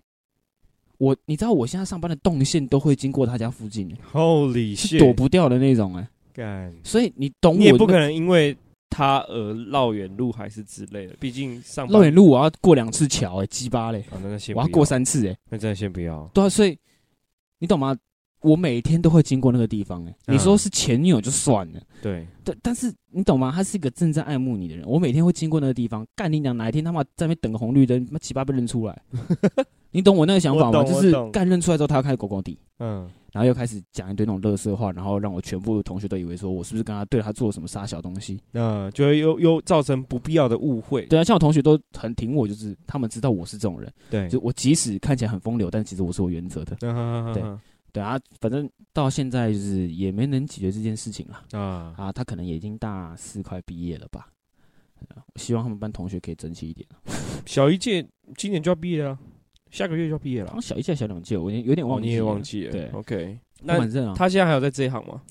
[0.98, 5.00] 我你知道我现在上班的动线都会经过他家附近、欸，Holy 是 shit！
[5.00, 8.56] 躲不掉的那种哎、干，所以你懂我，你也不可能因为
[8.90, 16.30] 他而绕远路还是之类的，毕竟上班绕远路我要过两次桥哎、鸡巴嘞，啊，那那先我要不过三次哎、那真的先不要。
[16.34, 16.78] 对啊，所以
[17.60, 17.96] 你懂吗？
[18.42, 23.52] 我每天都会经过那个地方哎、嗯你说是前女友就算了，对，对，但是你懂吗？
[23.54, 26.56] 他是一个正在爱慕你的人，我每天会经过那个地方，干你娘！
[26.56, 29.02] 哪一天他妈在那边等个红绿灯，他妈七八被认出来，
[29.92, 30.84] 你懂我那个想法吗？
[30.84, 38.42] 就是干认出来之后，他要开始狗狗地，嗯，然后又开始讲一堆那种乐色话，然后让我全部的同学都以为说我是不是跟他对他做了什么傻小东西？
[38.52, 41.06] 那就会又又造成不必要的误会。
[41.06, 46.76] 对啊，像我同学都很挺我，就是他们知道我是这种人，对就我即使看起来很风流，但其实我是有原则的。
[46.82, 47.44] 嗯对
[47.94, 52.12] 对啊，反正到现在就是也没能解决这件事情了啊，啊。
[52.12, 54.28] 他可能也已经大四快毕业了吧。
[55.36, 56.88] 希望他们班同学可以争气一点。
[57.46, 58.04] 小一届
[58.36, 59.16] 今年就要毕业了，
[59.72, 60.62] 下个月就要毕业了好像。
[60.62, 62.10] 小一届、小两届，我有点忘记了。
[62.10, 62.72] 你也忘记了？
[62.72, 63.40] 对，OK。
[63.62, 65.22] 那反正啊，他现在还有在这一行吗？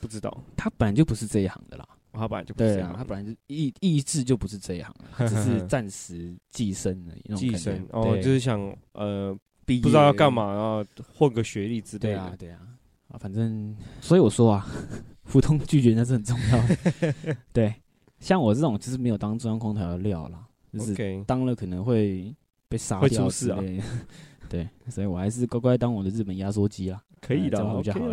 [0.00, 1.86] 不知道，他本来就不是这一行的啦。
[2.12, 8.60] 哦他本来就不是对啊，这一行他本来就意意志就不是这一行的，他 只是暂时寄生的那种寄感觉生哦，对就是想
[8.92, 12.14] 呃毕业不知道要干嘛，然后混个学历之类的。
[12.14, 12.60] 对啊，对啊，
[13.08, 14.66] 啊，反正所以我说啊，
[15.24, 17.36] 普通拒绝那是很重要的。
[17.52, 17.74] 对，
[18.20, 22.34] 像我这种就是没有当中央空调的料啦，就是，OK，当了可能会
[22.68, 23.62] 被杀会掉出事啊。
[24.48, 27.02] 对，所以我还是乖乖当我的日本压缩机啊。
[27.20, 28.08] 可以的比较好一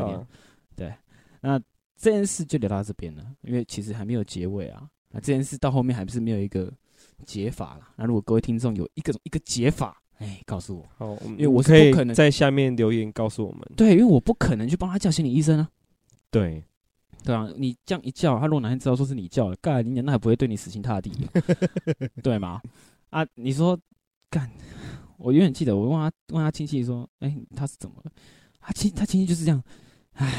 [0.76, 0.98] 点
[1.42, 1.60] 那
[1.96, 4.88] 这件事就聊到这边了，因为其实还没有结尾啊。
[5.10, 6.72] 那这件事到后面还不是没有一个
[7.26, 7.92] 解法啦。
[7.96, 10.86] 那如果各位听众有一个一个解法，哎，告诉我。
[10.98, 13.62] 好，因为我是不可能在下面留言告诉我们。
[13.76, 15.70] 对，因为我不可能去帮他叫心理医生啊。
[16.32, 16.64] 对，
[17.24, 21.12] 对啊，你这样一叫，他如果哪天知道说是你叫的，干你娘，那还不会对你死心塌地，
[22.24, 22.60] 对吗？
[23.12, 23.78] 啊，你说
[24.34, 24.50] 干，
[25.18, 28.12] 我永远记得我问他问他亲戚说，哎、他是怎么了？
[28.60, 29.64] 他亲他亲戚就是这样，
[30.14, 30.34] 唉，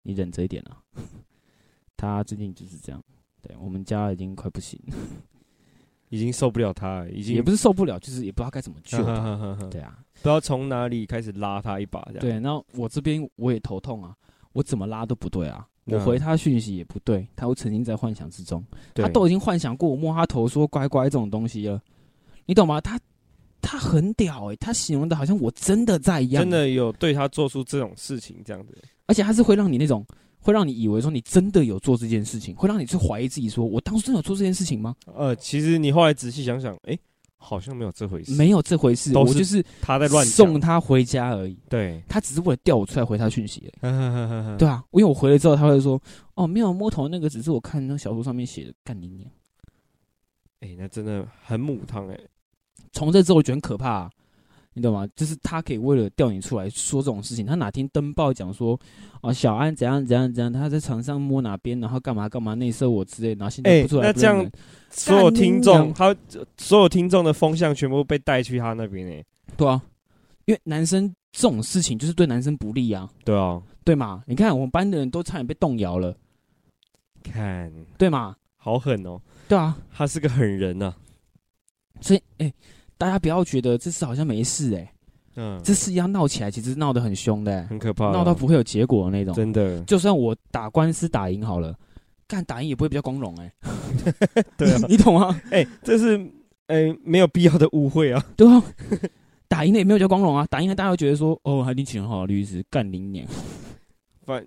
[0.00, 0.80] 你忍着一点啊。
[1.94, 3.02] 他最近就是这样，
[3.42, 4.96] 对我们家已经快不行了，
[6.08, 8.96] 已经受不了他了，已经也不是受不了，就是也不知道该怎么救
[9.68, 12.20] 对啊，不知道从哪里开始拉他一把，这样。
[12.20, 14.16] 对，那我这边我也头痛啊，
[14.52, 18.64] 我怎么拉都不对啊，我嗯回他讯息也不对，他又沉浸在幻想之中。
[18.94, 21.82] 他都已经幻想过我摸他头说乖乖这种东西了，
[22.46, 22.80] 你懂吗？
[22.80, 22.98] 他
[23.60, 28.76] 他很屌诶、他形容的好像我真的在一样，真，的有对他做出这种事情，这样子。
[29.06, 30.06] 而且他是会让你那种，
[30.38, 34.94] 会让你以为说你真的有做这件事情，会让你去怀疑自己说，我当初真的有做这件事情吗？
[35.06, 36.96] 呃，其实你后来仔细想想，哎，
[37.36, 43.92] 好像没有这回事，没有这回事，我就是他在乱送他回家而已，对，他只是为了调我出来回他讯息而已。
[44.58, 46.00] 对对啊，因为我回来之后，他会说，
[46.34, 49.28] 哦，没有摸头那个，只是我看那小说上面写的，干你娘！
[50.60, 52.18] 哎，那真的很母汤哎，
[52.92, 54.10] 从这之后我觉得很可怕、啊，
[54.74, 55.08] 你懂吗？
[55.16, 58.78] 就是他可以为了调你出来说这种事情，他哪天登报讲说，
[59.22, 64.50] 哦，小安怎样怎样怎样，他在床上摸哪边，然后干嘛干嘛内射我之类，然后现在哎不出来那这样
[64.90, 66.14] 所有听众，他
[66.58, 69.24] 所有听众的风向全部被带去他那边哎，
[69.56, 69.80] 对啊，
[70.44, 74.22] 因为男生这种事情就是对男生不利啊，对啊，对嘛？
[74.26, 76.14] 你看我们班的人都差点被动摇了，
[77.22, 77.72] 看。
[77.98, 78.36] 对嘛？
[78.56, 80.92] 好狠哦，对啊，他是个狠人呐，
[82.00, 82.52] 所以哎、
[82.98, 84.92] 大家不要觉得这事好像没事哎、
[85.36, 89.34] 嗯，这事要闹起来，其实闹得很凶的、很可怕，闹到不会有结果的那种。
[89.34, 91.74] 真的，就算我打官司打赢好了，
[92.26, 93.52] 干打赢也不会比较光荣哎、
[94.56, 95.40] 对啊， 你懂吗？
[95.50, 96.18] 哎，这是
[96.68, 98.62] 哎没有必要的误会啊，对啊，
[99.46, 103.26] 打赢了也没有叫光荣啊，打赢了大家会觉得说，哦，还你请很好的律师，干零年，
[104.24, 104.44] 反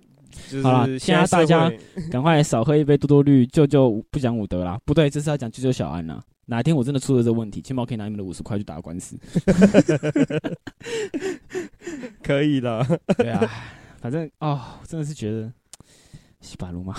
[0.49, 1.79] 就好啦是现在大家会。
[2.11, 4.79] 赶快少喝一杯多多绿，救救不讲武德啦。
[4.85, 6.21] 不对，这是要讲救救小安啦。
[6.49, 9.15] 哪天我真的出了这问题，起码我可以拿你们的五十块去打官司。
[12.23, 12.83] 可以的，
[13.17, 13.47] 对啊，
[13.99, 15.53] 反正哦，真的是觉得
[16.41, 16.95] 西巴鲁嘛。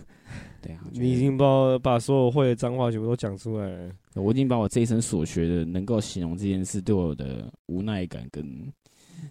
[0.62, 3.92] 对啊，你已经把把所有会的脏话全部都讲出来了。
[4.14, 8.72] 我已经把我这一生所学的能够形容这件事对我的无奈感跟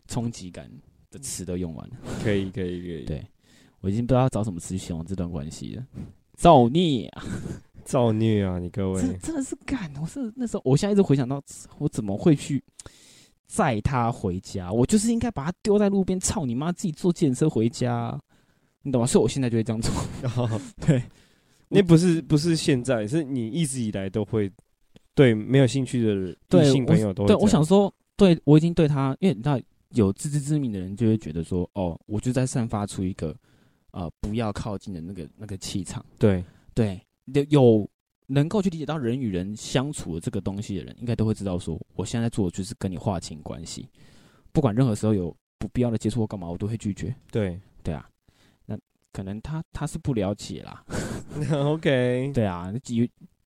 [0.07, 0.69] 冲击感
[1.09, 1.95] 的词都用完了。
[2.23, 3.03] 可以，可以，可以。
[3.05, 3.25] 对
[3.81, 5.83] 我已经不知道找什么词去形容这段关系了。
[6.35, 7.23] 造孽啊！
[7.85, 8.57] 造孽啊！
[8.57, 9.89] 你各位，真真的是干！
[10.01, 11.41] 我是那时候，我现在一直回想到，
[11.77, 12.61] 我怎么会去
[13.45, 14.71] 载他回家？
[14.71, 16.71] 我就是应该把他丢在路边，操你妈！
[16.71, 18.19] 自己坐电车回家，
[18.81, 19.07] 你懂吗？
[19.07, 19.93] 所以我现在就会这样做。
[20.85, 21.01] 对，
[21.69, 24.51] 那不是不是现在，是你一直以来都会
[25.13, 27.35] 对没有兴趣的异性朋友都对。
[27.35, 33.35] 我想说，对我已经对他，因为你知道有自知之明的人就会觉得说，哦，我就在散发出一个
[33.91, 36.03] 呃不要靠近的那个那个气场。
[36.17, 36.43] 对
[36.73, 36.99] 对。
[37.25, 37.89] 有有
[38.27, 43.87] 能够去理解到人与人相处的这个东西的人，应该都会知道说，我现在做的就是跟你划清关系，
[44.51, 47.15] 不管任何时候有不必要的接触或干嘛，我都会拒绝。
[47.31, 48.09] 对对啊，
[48.65, 48.77] 那
[49.11, 50.83] 可能他他是不了解啦。
[51.51, 53.05] OK，对啊，有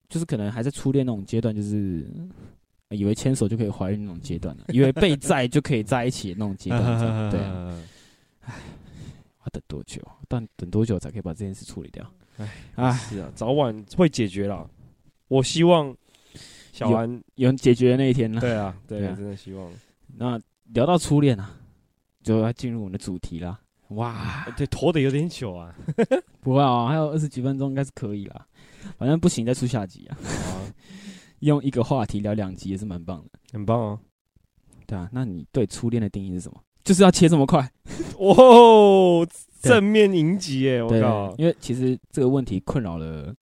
[0.09, 2.09] 就是可能还在初恋那种阶段，就是
[2.91, 7.31] 以为牵手就可以怀孕那种阶段了以为被 在就可以在一起那种阶段。
[7.31, 7.83] 对啊，
[8.41, 8.55] 唉，
[9.41, 10.01] 要等多久？
[10.29, 12.09] 但等多久才可以把这件事处理掉？
[12.39, 14.69] 哎哎，是啊，早晚会解决了。
[15.29, 15.95] 我希望
[16.73, 18.41] 小安有解决的那一天呢。
[18.41, 19.71] 对啊，对啊，真的希望。
[20.17, 20.41] 那
[20.73, 21.59] 聊到初恋啊，
[22.23, 23.59] 就要进入我们的主题啦。
[23.89, 25.75] 哇，对，拖的有点久啊。
[26.41, 28.47] 不会啊，还有二十几分钟，应该是可以啦。
[28.99, 30.19] 反正不行，再出下集啊。
[31.41, 33.99] 用一个话题聊两集也是蛮棒的，很棒哦。
[34.87, 36.61] 对啊，那你对初恋的定义是什么？
[36.85, 37.61] 就是要切这么快？
[38.19, 38.37] 哇！
[39.67, 40.83] 正面迎击耶！
[40.83, 43.35] 我靠，因为其实这个问题困扰了，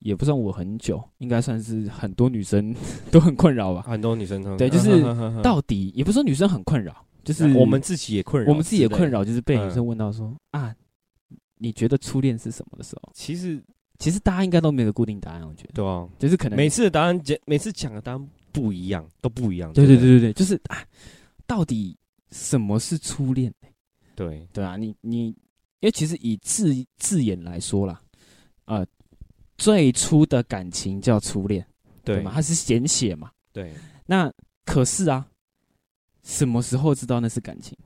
[0.00, 2.74] 也不算我很久，应该算是很多女生
[3.10, 3.82] 都很困扰吧。
[3.88, 5.02] 很多女生都对，就是
[5.42, 10.74] 到底也不是说女生很困扰，就是我们自己也困扰，我们自己也困扰，就是被女生问到说啊，
[11.58, 13.10] 你觉得初恋是什么的时候？
[13.14, 13.62] 其实
[13.98, 19.72] 其实大家应该都没有固定答案，我觉得对啊，就是可能每次的答案讲，每次讲的答案不一样，都不一样。
[19.72, 20.78] 对对对对对，就是啊，
[21.46, 21.96] 到底
[22.30, 23.52] 什么是初恋？
[24.14, 25.34] 对对啊，你你。
[25.80, 28.00] 因为其实以字字眼来说啦，
[28.64, 28.84] 呃，
[29.58, 31.64] 最初的感情叫初恋，
[32.02, 32.32] 对吗？
[32.34, 33.30] 它是简写嘛？
[33.52, 33.72] 对。
[34.06, 34.32] 那
[34.64, 35.26] 可是啊，
[36.22, 37.76] 什么时候知道那是感情？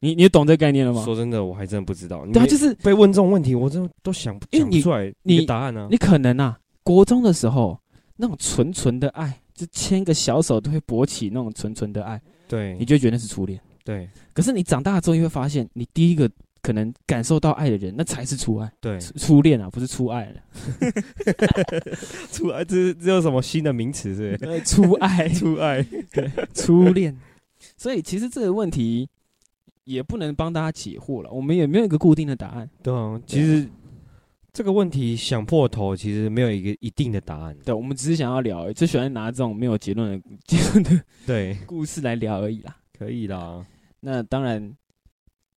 [0.00, 1.02] 你你懂这概念了吗？
[1.02, 2.26] 说真的，我还真不知道。
[2.26, 5.88] 对啊，就是被问这种问题，我真的都想不想不出来你答案呢？
[5.90, 7.80] 你可能啊，国中的时候
[8.16, 13.58] 那种纯纯的爱，就牵个小手都会勃起那种纯纯的爱，对，你就觉得那是初恋。
[13.82, 14.06] 对。
[14.34, 16.30] 可是你长大之后，你会发现，你第一个。
[16.70, 18.72] 可能感受到爱的人，那才是初爱。
[18.80, 20.40] 对，初恋啊，不是初爱了。
[22.30, 24.14] 初爱， 这这有什么新的名词？
[24.14, 27.18] 是 初爱， 初爱，对，初恋。
[27.76, 29.08] 所以其实这个问题
[29.82, 32.70] 也不能帮大家解惑了，我们也没有一个固定的答案。
[32.84, 33.68] 对啊，其实
[34.52, 37.56] 这个问题想破头，其实没有一个一定的答案。
[37.64, 42.76] 对，我们只是想要聊，就喜欢拿这种没有结论的结论的对故事来聊而已啦。
[42.96, 43.66] 可以啦，
[43.98, 44.72] 那当然。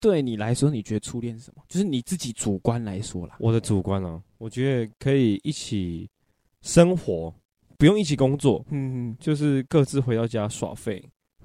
[0.01, 1.63] 对你来说，你觉得初恋是什么？
[1.69, 3.37] 就是你自己主观来说啦。
[3.39, 6.09] 我的主观啊，我觉得可以一起
[6.61, 7.33] 生活，
[7.77, 11.01] 不用一起工作，嗯嗯，就是各自回到家耍废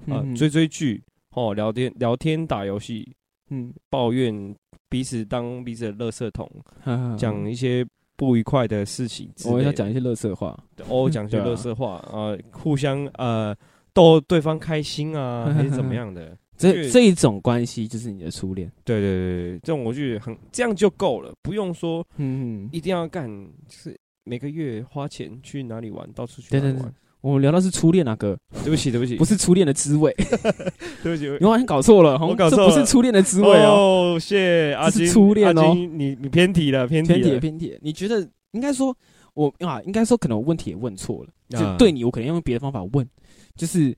[0.07, 1.01] 啊，追追剧，
[1.35, 3.15] 哦，聊天聊天打游戏，
[3.49, 4.55] 嗯，抱怨
[4.89, 6.49] 彼此当彼此的垃圾桶，
[7.17, 10.57] 讲一些不愉快的事情，我要讲一些垃圾话，
[10.89, 13.55] 哦，讲一些 垃圾话啊，互相呃
[13.93, 16.35] 逗对方开心啊， 还是怎么样的。
[16.57, 23.29] 这这一种关系就是你的初恋，对对对对，这种我觉得很这样就够了，不用说，嗯，一定要干，
[23.67, 26.93] 就是每个月花钱去哪里玩，到处去玩。
[27.21, 30.13] 我们聊到是初恋啊，哥，对不起对不起，不是初恋的滋味，
[31.03, 38.95] 对不起， 你好像搞错了，我搞错了，不是初恋的滋味哦，谢阿金，初恋哦，你你偏题了，偏题了，偏题，你觉得应该说，
[39.33, 43.07] 我啊，应该说可能我问题也问错了，就对你，我可能用别的方法问，
[43.55, 43.95] 就是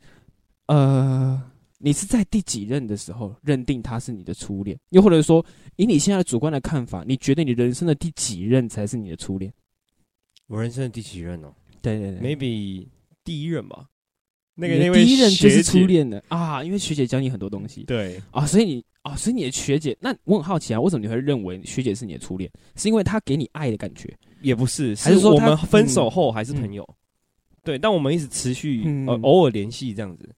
[0.68, 1.42] 呃。
[1.82, 4.78] 你是在第几任的时候认定他是你的初恋？
[4.90, 5.44] 又或者说，
[5.78, 9.52] 以你现在主观的看法，你觉得你人生的第几任才是你的初恋？
[10.48, 11.54] 我人生的第几任哦？
[11.82, 12.86] 对对对，maybe
[13.24, 13.88] 第一任吧。
[14.56, 17.84] 那个那位第一任就是初恋的啊，因为学姐教你很多东西。
[17.84, 22.52] 对啊，所以你啊，所以你的学姐，那我很好奇啊，为什么你会认为学姐是你的初恋？
[22.76, 24.14] 是因为她给你爱的感觉？
[24.42, 26.86] 也不是，还是说我们分手后还是朋友？
[27.64, 30.30] 对，但我们一直持续呃偶尔联系这样子。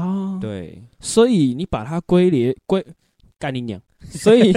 [0.00, 2.84] 啊，对，所以你把它归列归
[3.38, 4.52] 干你娘， 所以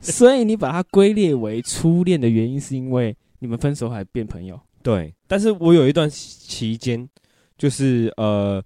[0.00, 4.60] 所以你把它归列为初恋的原因，是因为你们分手还变朋友。
[4.82, 7.08] 对，但是我有一段期间，
[7.56, 8.62] 就是呃，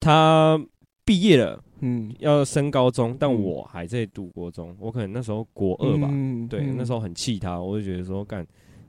[0.00, 0.60] 他
[1.04, 8.46] 毕业了，嗯，要升高中，但我还在读国中，我可能那时候国二吧，嗯对，那时候很气他，我就觉得说干。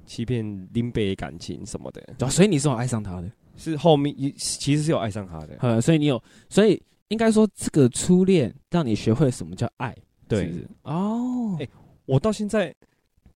[0.08, 2.00] 欺骗林北的感情什么的。
[2.20, 5.56] 对，所以你是我爱上他的，是后面其实是有爱上他的。
[5.60, 9.96] 呃，所以你有，所以应该说这个初恋让你学会什么叫爱。
[10.28, 10.52] 对，
[10.84, 11.68] 哦，哎，
[12.06, 12.74] 我到现在，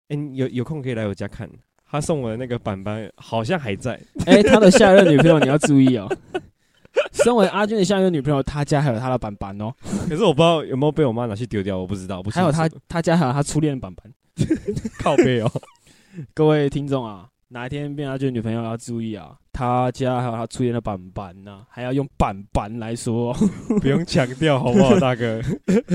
[0.09, 1.49] 哎，有有空可以来我家看。
[1.91, 3.99] 他送我的那个板板好像还在。
[4.25, 6.07] 哎，他的下一任女朋友你要注意哦。
[7.13, 9.73] 身为阿俊的下一任女朋友，他家还有他的板板哦。
[10.07, 12.21] 可是我不知道有没有被我妈拿去丢掉，我不知道。
[12.31, 14.13] 还有他他家还有他初恋的板板，
[14.99, 15.51] 靠背哦。
[16.33, 23.33] 各位听众啊，哪一天变阿俊女朋友要注意啊，他家还有他初恋的板板呢，还要用板板来说，
[23.81, 25.41] 不用强调好不好，大哥？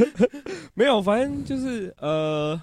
[0.74, 2.60] 没有，反正就是呃。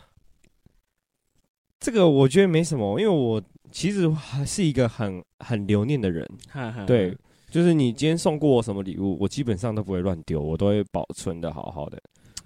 [1.80, 6.30] 这个我觉得没什么，因为我其实还是一个很很留念的人。
[6.86, 7.18] 对，
[7.50, 12.00] 就是你今天送过我什么礼物，我基本上都不会乱丢，我都会保存的好好的。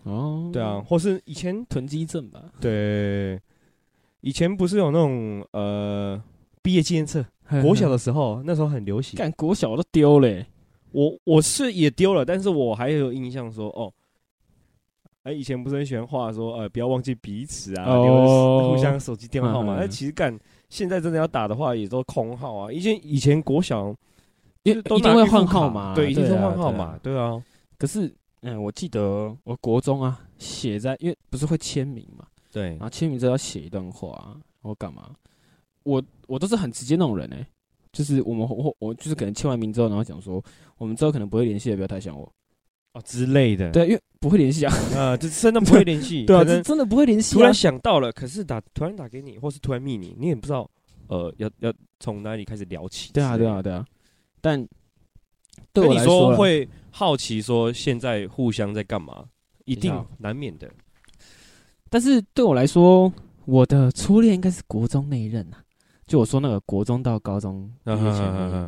[0.03, 2.41] 哦，对啊，或是以前囤积症吧。
[2.61, 3.37] 对，
[4.21, 6.23] 以前不是有那种呃
[6.65, 7.23] 毕业纪念册，
[7.61, 9.15] 国小的时候那时候很流行。
[9.15, 10.43] 干国小都丢嘞，
[10.91, 13.93] 我我是也丢了，但是我还有印象说哦。
[15.21, 19.75] 哎，以前不是很喜欢画说，呃，不要忘记彼此啊，留互相手机电话号码。
[19.75, 20.35] 那其实干，
[20.69, 22.71] 现在真的要打的话，也都空号啊。
[22.71, 23.95] 以前以前国小，
[24.63, 27.39] 因为一定会换号码，对，一定是换号码，对啊。
[27.77, 35.09] 可是，嗯，我记得我国中啊，写在，因为不是会签名嘛，对，然后签名之后要写一段话，我干嘛？
[35.85, 37.47] 我我都是很直接那种人哎，
[37.93, 40.43] 就是我们我我就是可能签完名之后，然后讲说，
[40.77, 42.29] 我们之后可能不会联系的，不要太想我。
[42.93, 47.35] 哦之类的，对，因为不会联系啊， 啊，就真的不会联系， 对啊，真的不会联系。
[47.35, 50.69] 突然想到了，可是打突然打给你，或是突然密你，你也不知道，
[51.07, 53.11] 呃，要要从哪里开始聊起。
[53.11, 53.85] 对啊，对啊，对啊。
[54.39, 54.65] 但
[55.73, 59.25] 对我来说，会好奇说现在互相在干嘛，
[59.65, 60.71] 一定难免的。
[61.89, 63.11] 但是对我来说，
[63.43, 65.61] 我的初恋应该是国中那一任啊。
[66.07, 67.67] 就我说那个国中到高中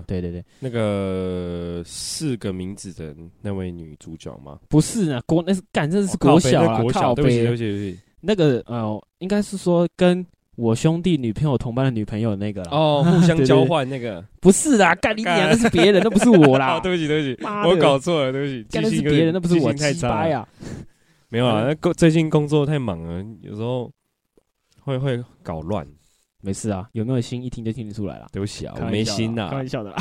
[0.07, 4.59] 对对对，那个四个名字的那位女主角吗？
[4.67, 7.99] 不是啊，国那是干，这是国小啊，国小，对不起对不起对不起。
[8.21, 16.79] 那个呃，应该是说跟我兄弟女朋友同班的女朋友那个哦，互相交换那个， 不是啊，干你娘，那是别人，那不是我啦。
[16.81, 20.47] 对不起对不起，我搞错了，对不起，干的是别人，那不是我，太差呀。
[21.29, 23.91] 没有啊，那工最近工作太忙了，有时候
[24.79, 25.87] 会会搞乱。
[26.47, 28.27] 没事啊，有没有心一听就听得出来了。
[28.31, 29.97] 对不起啊，我没心呐，开玩笑的啦。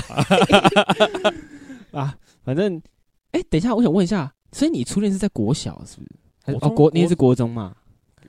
[1.91, 2.81] 啊，反正，
[3.33, 6.05] 哎，等一下，我想问一下，所以你初恋是在国小是不
[6.53, 6.65] 是？
[6.65, 7.75] 哦，国你也是国中嘛？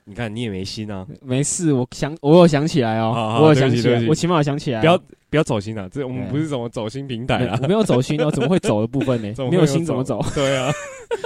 [0.04, 1.06] 你看你也没心啊。
[1.22, 4.80] 没事，我想我有想起来哦，我有想起来，我起码有想起来。
[4.80, 4.98] 不要
[5.30, 9.32] 不要走心啊，这我们不是什么走心平台啊，没有走心哦，怎么会走的部分呢？
[9.48, 10.20] 没有心怎么走？
[10.34, 10.72] 对啊，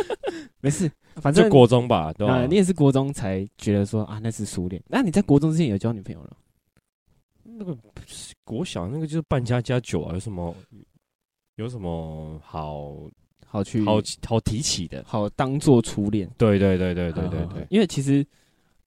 [0.60, 2.44] 没事，反正国中吧，对吧？
[2.46, 4.82] 你也是国中才觉得说啊，那是初恋。
[4.88, 6.36] 那你在国中之前有交女朋友了？
[7.56, 7.76] 那个
[8.44, 10.54] 国小那个就是半家家酒啊，有什么
[11.56, 13.10] 有什么好
[13.46, 16.30] 好去好好提起的，好当做初恋。
[16.38, 18.26] 对对对对对对对，因为其实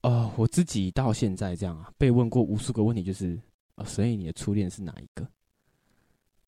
[0.02, 3.40] 呃，我自己到现在这样啊，被问过无数个问题，就是
[3.76, 5.28] 啊，所以你的初恋是哪一个？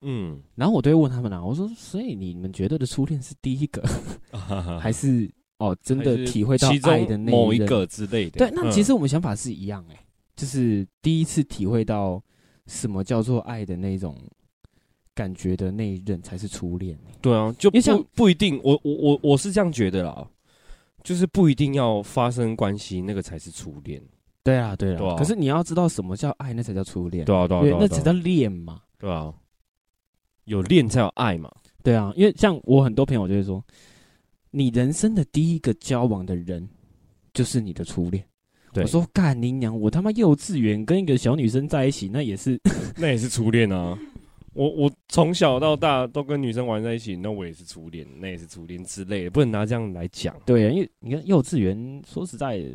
[0.01, 3.83] 嗯，然后我都会问他们啊，我说，所以你们觉得的初恋是第一个，
[4.79, 8.37] 还是哦，真的体会到爱的那某一个之类的？
[8.37, 10.03] 对，那其实我们想法是一样哎。
[10.37, 12.23] 就是第一次体会到
[12.67, 14.15] 什么叫做爱的那种
[15.13, 16.97] 感觉的那一任才是初恋。
[17.21, 18.61] 对啊，就不不一定。
[18.63, 20.25] 我我我我是这样觉得啦，
[21.03, 24.01] 就是不一定要发生关系，那个才是初恋。
[24.43, 25.15] 对啊，对啊。
[25.17, 27.25] 可是你要知道什么叫爱，那才叫初恋。
[27.25, 28.79] 对啊，对啊，那才叫恋嘛。
[28.99, 29.33] 对啊，
[30.45, 31.51] 有恋才有爱嘛。
[31.83, 33.63] 对啊，因为像我很多朋友就会说，
[34.51, 36.69] 你人生的第一个交往的人
[37.33, 38.23] 就是你的初恋。
[38.83, 39.79] 我说干你娘！
[39.79, 42.59] 我他妈幼稚园跟一个小女生在一起，那也是
[42.97, 43.97] 那也是初恋啊！
[44.53, 50.35] 我我从小到大都跟女生玩在一起，那我也是初恋，那也是初恋之类的，不能拿这样来讲。
[50.45, 52.65] 对啊，因为你看幼稚园，说实在的。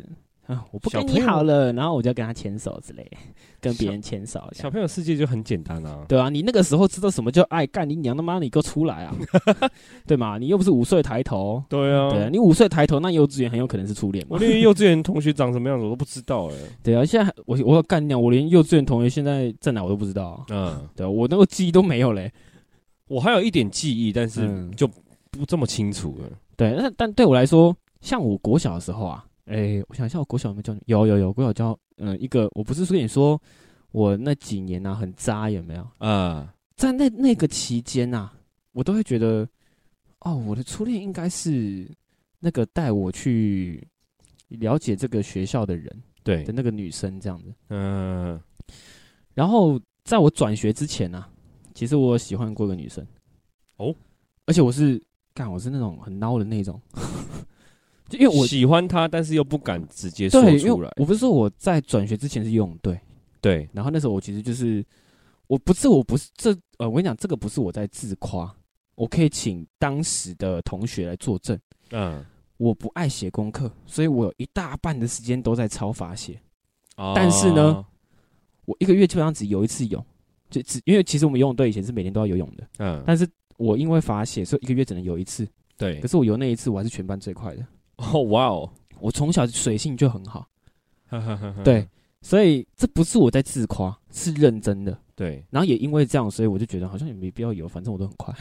[0.47, 0.65] 啊！
[0.71, 3.09] 我不跟你好了，然后我就跟他牵手之类，
[3.61, 4.41] 跟别人牵手。
[4.51, 7.65] 小朋友世界就很简单啊，对啊，你那个时候知道什么叫爱？
[7.67, 8.39] 干你娘他妈！
[8.39, 9.15] 你给我出来啊！
[10.05, 10.37] 对嘛？
[10.37, 11.63] 你又不是五岁抬头。
[11.69, 14.25] 对啊，对啊，你五岁抬头，那幼稚园很有可能是初恋。
[14.27, 16.55] 我连幼稚园同学长什么样子我都不知道哎。
[16.83, 20.45] 对啊，现在我我要干掉，我连幼稚园同学现在在哪我都不知道。
[20.49, 22.29] 嗯，对啊，我那个记忆都没有嘞。
[23.07, 24.87] 我还有一点记忆，但是就
[25.31, 26.29] 不这么清楚了。
[26.57, 29.23] 对，那但对我来说，像我国小的时候啊。
[29.45, 30.81] 哎，我想一下，我国小有没有教你？
[30.85, 33.39] 有有有，国小教，嗯，一个，我不是说跟你说，
[33.91, 35.87] 我那几年呢很渣，有没有？
[35.97, 38.29] 啊，在那那个期间呐，
[38.71, 39.47] 我都会觉得，
[40.21, 41.89] 哦，我的初恋应该是
[42.39, 43.85] 那个带我去
[44.47, 47.53] 了解这个学校的人，对的那个女生这样子。
[47.67, 48.39] 嗯，
[49.33, 51.25] 然后在我转学之前呢，
[51.73, 53.05] 其实我喜欢过一个女生，
[53.75, 53.93] 哦，
[54.45, 55.01] 而且我是
[55.33, 57.01] 干，我是那种很孬的那种，就
[58.17, 60.91] 因为我喜欢他，但是又不敢直接说出来。
[60.97, 62.99] 我不是说我在转学之前是游泳队，
[63.41, 64.83] 对，然后那时候我其实就是，
[65.47, 68.53] 我不是我不是这呃，我跟你讲，这个不是我在自夸，
[68.95, 71.57] 我可以请当时的同学来作证。
[71.91, 72.25] 嗯，
[72.57, 76.39] 我不爱写功课，所以我有一大半的时间都在抄罚写。
[76.97, 77.85] 哦但是呢，
[78.65, 80.03] 我一个月基本上只游一次泳，
[80.49, 85.47] 就只因为其实我们游泳队以前是每天都要游泳的，嗯，但是我因为罚写，所以一个月只能游一次。
[85.75, 87.65] 对可，是我游那一次，我还是全班最快的。
[87.97, 88.69] 哦，哇哦，
[88.99, 90.47] 我从小水性就很好，
[91.09, 91.89] 对 对，
[92.21, 94.97] 所以这不是我在自夸，是认真的。
[95.15, 98.33] 对，然后也因为这样，所以我就觉得好像也没必要游，反正我都很快。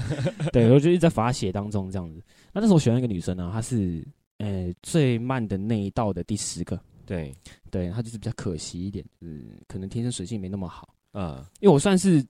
[0.52, 2.22] 对，我就一直在罚写当中这样子。
[2.52, 4.06] 那那时候我喜欢一个女生呢、她是
[4.36, 7.34] 呃最慢的那一道的第十个，对，
[7.70, 10.94] 对她就是比较可惜一点，嗯，可能天生水性没那么好。
[11.12, 12.22] 啊因为我算是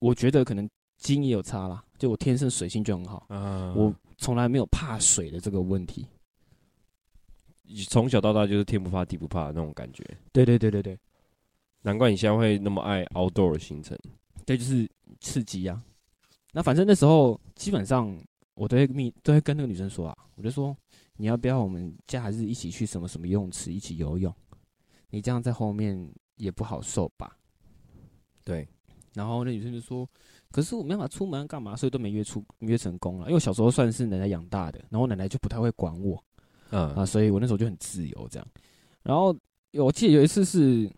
[0.00, 0.68] 我觉得可能
[0.98, 6.04] 基因也有差啦，就我天生水性就很好，啊，我从来没有怕水的这个问题。
[7.88, 10.98] 从小到大就是天不怕地不怕的那种感觉，对对对对对，
[11.82, 13.98] 难怪你现在会那么爱 outdoor 的行程。
[14.44, 14.88] 对，就是
[15.20, 15.82] 刺激啊。
[16.52, 18.16] 那反正那时候基本上
[18.54, 20.76] 我都会密都会跟那个女生说啊，我就说
[21.16, 24.32] 你要不要我们假日一起去什么什么游泳池一起游泳？
[25.10, 27.36] 你这样在后面也不好受吧？
[28.44, 28.68] 对，
[29.14, 30.08] 然后那女生就说
[30.52, 33.22] ：“可是我没办法出门干嘛？”所以都没约出约成功了。
[33.22, 36.22] 因为我小时候算是奶奶养大的，然后奶奶就不太会管我
[36.70, 38.46] 嗯啊，所以我那时候就很自由这样。
[39.02, 39.36] 然后
[39.70, 40.90] 有我记得有一次是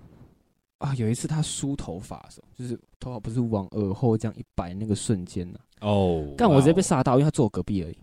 [0.79, 7.95] 啊，有一次他梳头发的时候，就是头发不是往耳后这样一摆那个瞬间呢、哦，但我直接被吓到，因为他坐我隔壁而已。
[7.95, 7.99] 哦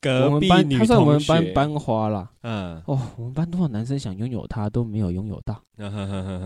[0.00, 2.30] 隔我们班壁女她算我们，班班花啦。
[2.42, 5.60] 嗯，哦，我们班多少男生想拥有她都没有拥有到。
[5.76, 5.90] 对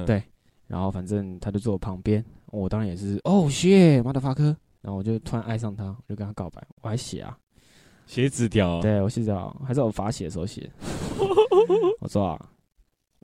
[0.07, 0.23] 对
[0.69, 4.45] 然后反正他就坐我旁边，我当然也是哦谢妈的发科，
[4.81, 7.37] 然后我就突然爱上他，我就跟他告白，我还写啊，
[8.13, 10.71] 写纸条，对我写纸条还是我罚写的时候写，
[11.99, 12.51] 我说啊，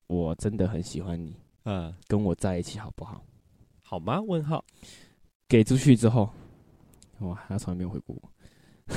[0.07, 3.23] 我真的很喜欢你，嗯，跟我在一起好不好？
[3.83, 4.19] 好吗？
[4.27, 4.65] 问号，
[5.47, 6.31] 给出去之后，
[7.19, 8.95] 哇，他从来没有回过我，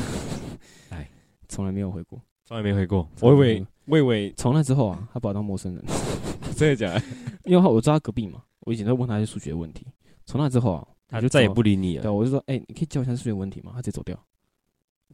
[0.92, 1.10] 哎，
[1.50, 2.18] 从来没有回过。
[2.46, 3.06] 从来没回过。
[3.20, 5.84] 我以为，我以为从那之后啊，他把我当陌生人，
[6.56, 7.04] 真的假的？
[7.44, 9.86] 因为我住他隔壁嘛，我以前都问他一些数学问题。
[10.26, 12.14] 从那之后啊，他就再也不理你对，了。
[12.14, 13.74] 我就说，哎、你可以教我一下数学问题吗？
[13.76, 14.18] 他直接走掉。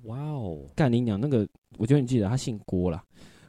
[0.03, 1.19] 哇哦，干你娘！
[1.19, 3.03] 那个，我觉得你记得他姓郭啦，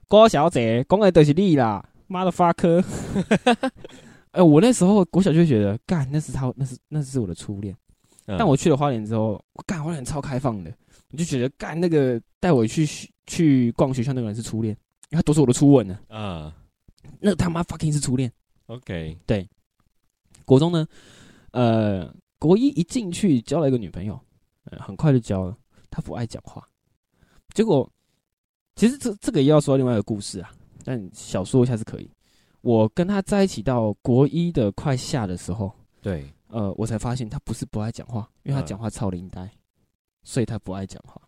[0.09, 2.83] 郭小姐，讲的都是你啦，妈的发科。
[4.33, 7.77] 哎、我那时候国小就觉得，干那是他，那是那是我的初恋。
[8.25, 10.73] 但但我去了花莲之后，我干花莲超开放的，
[11.11, 12.87] 我就觉得干那个带我去
[13.27, 14.77] 去逛学校那个人是初恋，
[15.11, 15.99] 因为他都是我的初吻呢。
[16.09, 16.55] 啊
[17.21, 18.31] 那他妈 fucking 是初恋。
[18.67, 19.49] ，OK，对
[20.45, 20.87] 国中呢，
[21.53, 24.19] 呃，国一一进去交了一个女朋友，
[24.65, 25.57] 呃，很快就交了。
[25.99, 26.65] 她不爱讲话，
[27.53, 27.91] 结果
[28.77, 32.09] 其实这这个也要说另外一个故事啊，但小说一下是可以。
[32.61, 39.51] 我跟他在一起到国一的快下的时候，对，呃，我才发现他不是不爱讲话，因为她嗯讲话超灵呆，
[40.23, 41.21] 所以他不爱讲话。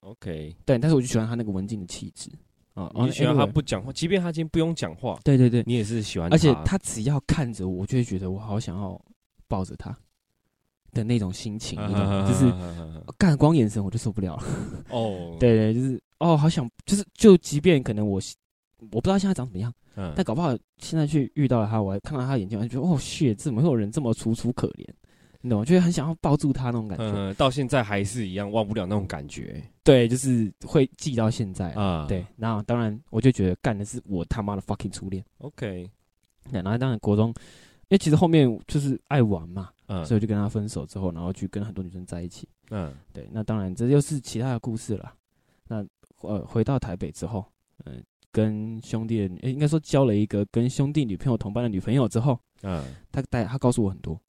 [0.00, 2.30] OK，对，但是我就喜欢他那个文静的气质。
[2.74, 2.88] 啊。
[2.94, 9.00] 你喜欢他不讲话，即便他今天不用讲话，对对对，你也是喜欢而且他只要看着我，我就会觉得我好想要
[9.48, 9.96] 抱着他
[10.92, 12.26] 的那种心情，你懂吗？
[12.28, 12.52] 就是
[13.18, 14.42] 干光眼神我就受不了了。
[14.90, 18.20] 哦，， 对对，就是哦，好想就是就即便可能我
[18.92, 24.86] 我不知道现在长怎么样，嗯但搞不好现在去遇到了他，我还看到他眼睛，我就觉得哦，shit，怎么会有人这么楚楚可怜？
[25.42, 25.64] 你懂吗？
[25.64, 27.04] 就会很想要抱住他那种感觉。
[27.14, 31.70] 嗯，到现在还是一样忘不了那种感觉对，就是会记到现在。
[31.74, 32.04] 啊。
[32.08, 35.24] 对，然后当然我就觉得干的是我他妈的 fucking 初恋。
[35.38, 35.88] ，OK，
[36.50, 37.34] 那，然后当然国中，因
[37.90, 42.48] 为其实后面就是爱玩嘛，嗯，所以我就跟他分手之后，然后去跟很多女生在一起。
[42.70, 45.14] 嗯对，那当然这又是其他的故事了。
[45.68, 45.86] 那
[46.22, 47.44] 呃，回到台北之后，
[47.84, 54.20] 嗯、跟兄弟的女，诶应该说交了一个跟兄弟女朋友同班的女朋友之后，嗯他带他告诉我很多，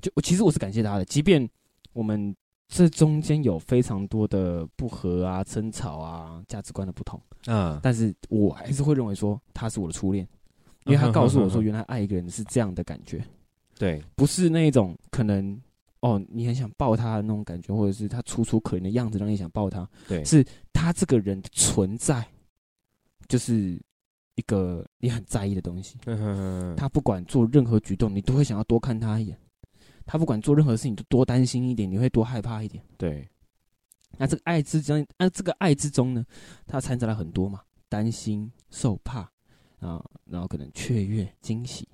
[0.00, 1.48] 就我其实我是感谢他的，即便
[1.92, 2.34] 我们
[2.68, 10.26] 这中间有非常多的不和啊、争吵啊、价值观的不同，嗯，但是我还是会认为说他是我的初恋，
[10.84, 13.22] 因为他告诉我说， 原来爱一个人是这样的感觉。
[13.78, 15.60] 对，不是那种可能
[16.00, 22.26] 哦，你很想抱他的那种感觉，或者是他楚楚可怜的样子让你想抱他，对，是他这个人的存在，
[23.28, 23.80] 就是
[24.34, 25.96] 一个你很在意的东西。
[26.06, 29.36] 嗯他不管做任何举动，你都会想要多看他一眼；
[30.06, 32.82] 他不管做任何事情，都多担心一点，你会多害怕一点。
[32.96, 33.28] 对，
[34.16, 36.24] 那这个爱之中，那这个爱之中呢，
[36.66, 39.20] 它掺杂了很多嘛，担心、受怕
[39.80, 41.88] 啊，然后可能雀跃、惊喜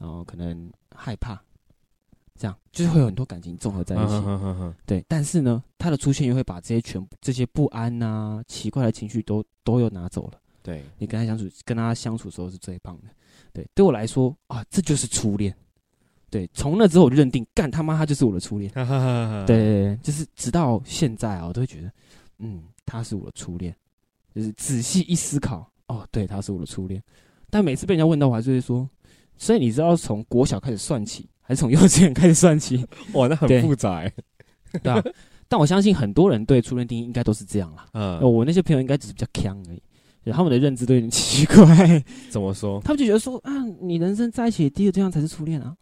[0.00, 1.38] 然后可能害怕，
[2.34, 4.74] 这样就是会有很多感情综合在一起。
[4.86, 10.40] 对，但是呢，他的出现又会把这些全部这些不安呐、奇怪的情绪都都又拿走了。
[10.62, 13.08] 对你跟他相处，跟他相处的时候是最棒的。
[13.52, 15.54] 对，对我来说啊，这就是初恋。
[16.30, 18.70] 对，从那之后我就认定，干他妈他就是我的初恋。
[19.46, 21.92] 对，就是直到现在啊，我都会觉得，
[22.38, 23.76] 嗯，他是我的初恋。
[24.32, 27.02] 就是仔细一思考，哦，对，他是我的初恋。
[27.50, 28.88] 但每次被人家问到，我还是会说，
[29.40, 32.86] 所以你知道从国小开始算起，还是从幼稚园开始算起？
[33.14, 34.04] 哇，那很复杂，
[34.82, 35.02] 对啊。
[35.48, 37.86] 但我相信很多人对初恋定义应该都是这样啦。
[37.94, 39.82] 嗯，我那些朋友应该只是比较强而已。
[40.30, 42.80] 他们的认知都有点奇怪， 怎么说？
[42.84, 45.74] 他们就觉得说啊，你人生在一起的第一个对象才是初恋啊？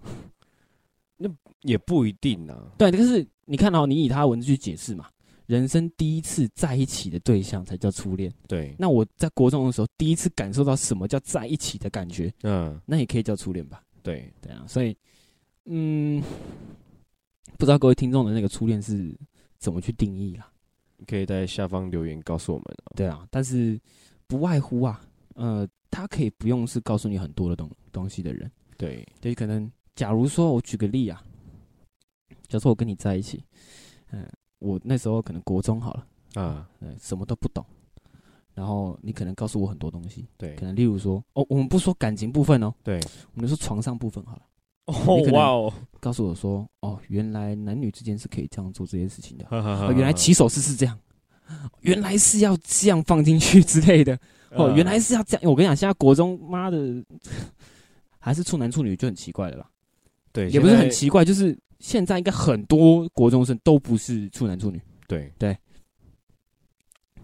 [1.16, 1.28] 那
[1.62, 2.56] 也不一定啊。
[2.78, 5.06] 对，可是你看到你以他的文字去解释嘛，
[5.48, 8.32] 人生第一次在一起的对象才叫初恋。
[8.46, 13.82] 对，那我在国中的时候第一次感受到什么叫在一起的感觉，嗯，那也可以叫初恋吧？
[14.04, 14.64] 对，对啊。
[14.68, 14.96] 所以，
[15.64, 16.22] 嗯，
[17.58, 19.12] 不知道各位听众的那个初恋是
[19.58, 20.48] 怎么去定义啦？
[21.06, 22.66] 可以在下方留言告诉我们。
[22.94, 23.76] 对啊，但是。
[24.30, 25.00] 不外乎啊，
[25.36, 31.24] 呃，他可以不用是告诉你很多的东东西的人，对，对，可能假如说我举个例啊，
[32.28, 33.42] 假如说我跟你在一起，
[34.10, 34.28] 嗯，
[34.58, 36.06] 我那时候可能国中好了
[36.42, 36.68] 啊，
[37.00, 37.64] 什么都不懂，
[38.54, 43.00] 然后你可能告诉我很多东西，对，可能例如说，哦，我们不说感情部分哦，对，
[43.34, 44.42] 我们说床上部分好了，
[44.86, 49.46] 哦，哇哦，告诉我说，哦，原来男女之间是可以这样做这些事情的，
[49.94, 50.98] 原来起手式是这样。
[51.80, 54.18] 原来是要这样放进去之类的
[54.50, 55.50] 哦，原来是要这样。
[55.50, 57.02] 我跟你讲，现在国中妈的
[58.18, 59.70] 还是处男处女就很奇怪了吧。
[60.30, 64.80] 对，也不是很奇怪，就是现在应该很多国中生都不是处男处女。
[65.06, 65.56] 对对，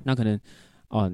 [0.03, 0.39] 那可能
[0.89, 1.11] 啊，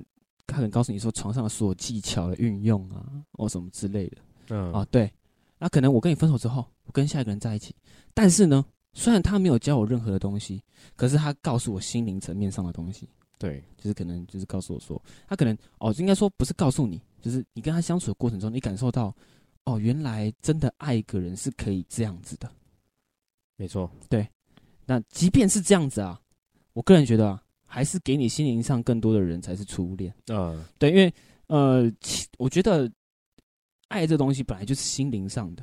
[0.47, 4.16] 他可能告诉你说床上的所有技巧的运用啊，或什么之类的。
[4.49, 5.12] 嗯啊，对。
[5.59, 7.74] 那可能我跟你分手之后，我跟下一个人在一起，
[8.14, 8.64] 但是呢。
[8.93, 10.61] 虽然他没有教我任何的东西，
[10.97, 13.09] 可是他告诉我心灵层面上的东西。
[13.38, 19.14] 对，就是可能就是告诉我说，他可能哦，应该说不是告诉你，就是你跟他相处的过程中，你感受到
[19.62, 22.53] 哦，原来真的爱一个人是可以这样子的。
[23.61, 24.26] 没错，对。
[24.86, 26.18] 那即便是这样子啊，
[26.72, 30.11] 我个人觉得啊，还是给你心灵上更多的人才是初恋。
[30.28, 31.12] 嗯，对，因为
[31.48, 31.92] 呃，
[32.38, 32.90] 我觉得
[33.88, 35.62] 爱这东西本来就是心灵上的，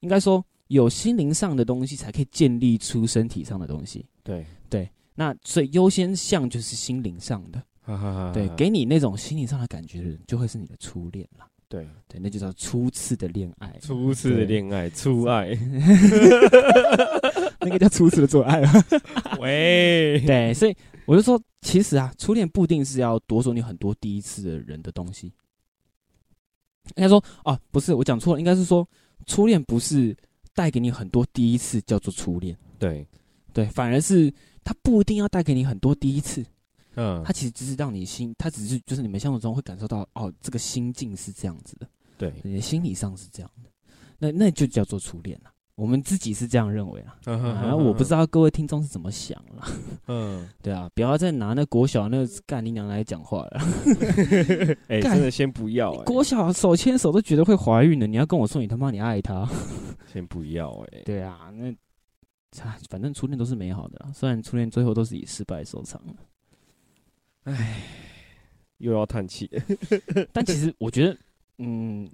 [0.00, 0.44] 应该说。
[0.68, 4.04] 有心灵上的东西，才可以建立出身体上的东西。
[4.22, 8.32] 对对，那所以优先项就是心灵上的。
[8.34, 11.48] 对，给你那种心理上的感觉的人，就会是你的初恋了。
[11.68, 13.76] 对对，那就叫初次的恋爱。
[13.80, 15.56] 初次的恋爱，初爱，
[17.60, 18.62] 那个叫初次的做爱。
[19.38, 20.74] 喂，对，所以
[21.06, 25.32] 我就说，其实啊，初恋不一定是要夺走你很多第一次的人的东西。
[26.96, 28.88] 应该说，啊，不是，我讲错了，应该是说，
[29.26, 30.16] 初恋不是。
[30.54, 33.06] 带给你很多第一次叫做初恋，对，
[33.52, 34.28] 对，反而是
[34.64, 36.44] 他不一定要带给你很多第一次，
[37.00, 41.88] 嗯，他其实只是让你心，他只是就是你们相处中会感受到哦，这个心境是这样子的，
[42.18, 43.70] 对，你的心理上是这样的，
[44.18, 45.50] 那那就叫做初恋了。
[45.76, 49.68] 我们自己是这样认为啊，然后我不知道各位听众是怎么想了，
[50.08, 53.60] 嗯，对啊，不要再拿那国小那干你娘来讲话了，
[54.90, 59.48] 哎，真的先不要，国小手牵手都觉得会怀孕的，你要跟我说你他妈你爱他。
[60.12, 61.72] 先不要哎，对啊，那
[62.88, 66.04] 反正初恋都是美好的，虽然初恋最后都是以失败收场。
[66.06, 66.12] 了。
[67.52, 67.82] 唉，
[68.78, 69.50] 又要叹气。
[70.32, 71.16] 但其实我觉得，
[71.58, 72.08] 嗯，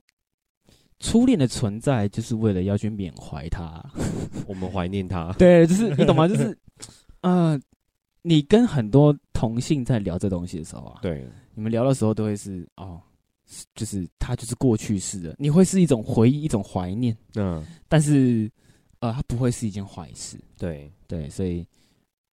[1.01, 3.85] 初恋的存在就是为了要去缅怀他，
[4.47, 5.33] 我们怀念他。
[5.39, 6.29] 对，就是你懂吗？
[6.29, 6.57] 就是，
[7.23, 7.61] 呃，
[8.23, 13.01] 你跟很多同性在聊这东西的时候啊，对，你们聊的时候都会是哦。
[13.75, 18.51] 就是它就是过去式的，你会是一种回忆，一种怀念，嗯，但是，
[19.01, 21.65] 呃，它不会是一件坏事，对对，所以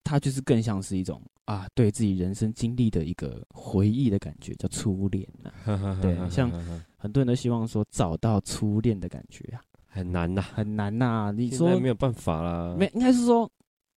[0.05, 1.21] 它就是更像是一种
[1.51, 5.51] 啊，对自己人生经历的一个回忆的感觉，叫初恋啊，
[6.01, 6.49] 对，像
[6.97, 13.49] 很多人都希望说找到初恋的感觉啊，很难呐，很难呐，你说没有办法啦，没，应该是说，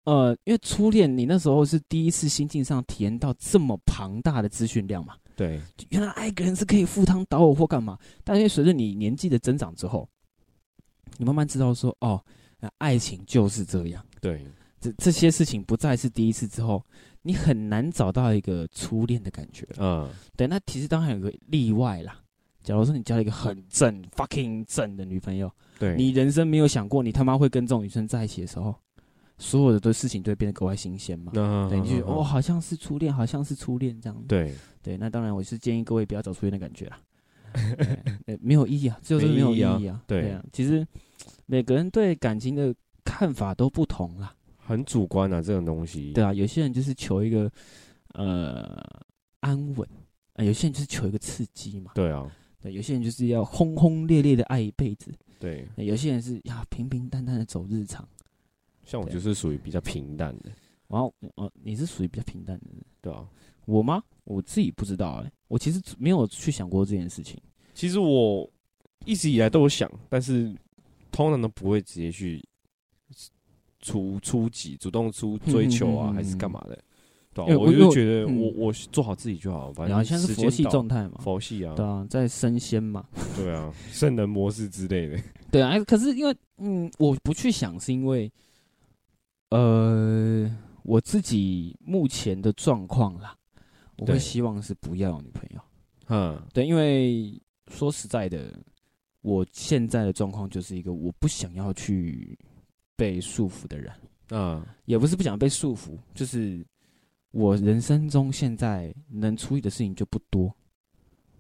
[0.05, 5.15] 呃，因为初恋你那时候是第一次心境上体验到这么庞大的资讯量嘛。
[5.37, 10.09] 对，原来爱一个人是可以赴汤蹈火或干嘛，但是随着你年纪的增长之后，
[11.19, 12.23] 你慢慢知道说，哦，
[12.79, 14.05] 爱情就是这样。
[14.21, 14.47] 对，
[14.81, 16.85] 这这些事情不再是第一次之后，
[17.25, 19.67] 你很难找到一个初恋的感觉。
[19.79, 22.21] 嗯，对，那其实当然有个例外啦。
[22.63, 28.75] 假如说你交了一个很正、fucking 正的女朋友，对你人生没有想过你他妈会跟这种女生在一起的时候。
[29.37, 31.33] 所有的的事情都会变得格外新鲜嘛？
[31.33, 34.25] 对，你就哦，好像是初恋，好像是初恋这样。
[34.29, 37.01] 对对，那当然，我是建议各位不要找初恋的感觉啦。
[38.41, 40.01] 没有意义啊，就是没有意义啊。
[40.07, 40.87] 对啊，其实
[41.47, 42.73] 每个人对感情的
[43.05, 44.33] 看法都不同啦，
[44.67, 46.13] 很主观啊，这种东西。
[46.13, 47.51] 对啊，有些人就是求一个
[48.15, 48.83] 呃
[49.41, 49.89] 安稳，
[50.35, 51.93] 啊，有些人就是求一个刺激嘛。
[51.95, 55.13] 对啊，对，有些人就是要轰轰烈烈的爱一辈子。
[55.39, 58.09] 对，有些人是呀平平淡淡的走日常。
[58.85, 60.51] 像我就是属于比较平淡的。
[60.89, 62.67] 然后哦，你是属于比较平淡的，
[63.01, 63.27] 对啊。
[63.67, 64.03] 我吗？
[64.25, 67.41] 我自己不知道哎，我其实没有去想过这件事情。
[67.73, 68.49] 其实我
[69.07, 70.55] 一直以来都有想，但是
[71.11, 72.43] 通常都不会直接去
[73.85, 76.77] 出出击、主动出追求啊，还是干嘛的。
[77.33, 79.73] 对，我就觉得我我做好自己就好。
[79.73, 83.05] 反正像是佛系状态嘛，佛系啊，对啊，在升仙嘛，
[83.37, 85.19] 对啊，圣人模式之类的。
[85.53, 88.33] 对啊，可是因为嗯，我不去想，是因为
[89.51, 90.51] 呃，
[90.85, 93.37] 我自己目前的状况啦。
[93.97, 95.61] 我会希望是不要有女朋友，
[96.09, 98.53] 嗯，对，因为说实在的，
[99.23, 102.37] 我现在的状况就是一个我不想要去
[102.97, 103.93] 被束缚的人，
[104.31, 106.65] 嗯，也不是不想被束缚，就是
[107.31, 110.55] 我人生中现在能处理的事情就不多，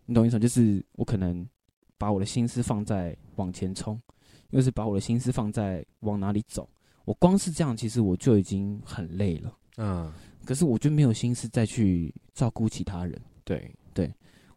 [0.06, 0.40] 你懂意思吗？
[0.40, 1.46] 就是我可能
[1.96, 4.00] 把我的心思放在往前冲，
[4.50, 6.68] 又是把我的心思放在往哪里走，
[7.04, 10.12] 我光是这样，其实我就已经很累了，嗯。
[10.44, 14.14] 可是我就没有心思再去照顾其他人，对对，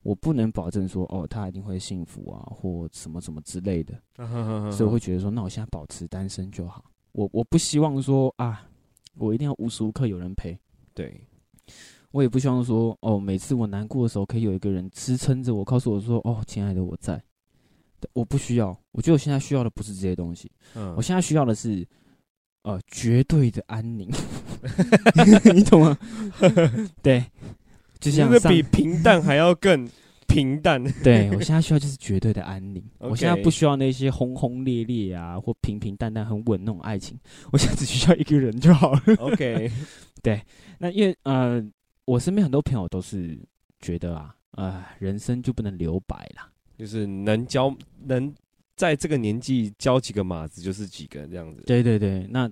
[0.08, 3.94] 我不能保证说哦，他一定会幸福啊，或什么什么之类的，
[4.72, 6.86] 所以我会觉得说，那我现在保持单身就好。
[7.12, 8.70] 我我不希望说啊，
[9.16, 10.58] 我一定要无时无刻有人陪，
[10.94, 11.28] 对，
[12.12, 17.22] 我也不希望说哦，每次我难过的时候可以有一个人支撑着我，告诉我说哦，亲爱的我在，
[18.14, 18.70] 我不需要。
[18.94, 21.86] 我觉得我现在需要的不是这些东西，嗯，我现在需要的是。
[22.64, 24.10] 呃，绝对的安宁，
[25.56, 25.98] 你懂吗？
[27.02, 27.24] 对，
[28.00, 29.88] 就像比平淡还要更
[30.28, 30.84] 平淡。
[31.04, 37.20] 对我现在需要就是绝对的安宁， 我现在不需要那些轰轰烈烈啊，或平平淡淡很稳那种爱情，
[37.52, 39.02] 我现在只需要一个人就好了。
[39.20, 39.72] OK，
[40.22, 40.42] 对，
[40.80, 41.64] 那因为呃，
[42.06, 43.40] 我身边很多朋友都是
[43.80, 47.76] 觉得啊，呃，人生就不能留白啦，就是能交
[48.06, 48.34] 能。
[48.76, 51.64] 在这个年纪交几个马子就是几个这样子。
[51.66, 52.48] 对对对，那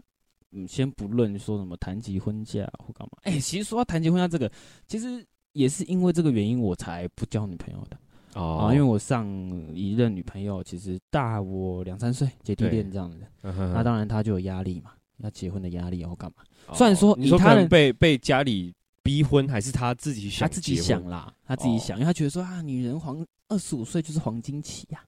[0.53, 4.51] 嗯，先不论说什么谈及婚嫁或干嘛，哎，其实说到谈及婚嫁这个，
[4.87, 5.23] 其实
[5.55, 7.97] 也是因为这个原因我才不交女朋友的
[8.33, 9.25] 哦，因为我上
[9.73, 16.43] 一任女朋友其实大我两三岁，姐弟恋这样子，那当然她就有压力嘛，要结婚的压力要干嘛。
[16.73, 20.47] 虽然说你说他能被被家里逼婚，还是他自己想？
[20.47, 25.01] 他自己想啦，他自己想，因为他觉得说啊，女人黄二十五岁就是黄金期呀。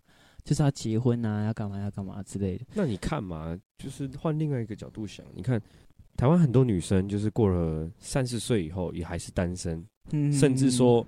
[0.43, 2.63] 就是要结婚啊，要干嘛要干嘛之类的。
[2.73, 5.61] 那你看嘛，就是换另外一个角度想，你看
[6.17, 9.85] 台湾很多女生就是过了三十岁以后也还是单身，
[10.33, 11.05] 甚至说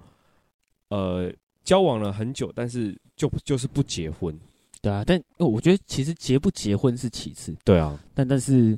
[0.89, 1.33] 呃
[1.63, 4.33] 交往了很久，但是就就是不结婚。
[4.81, 7.53] 对啊，但我觉得其实结不结婚是其次。
[7.65, 8.77] 对啊，但但是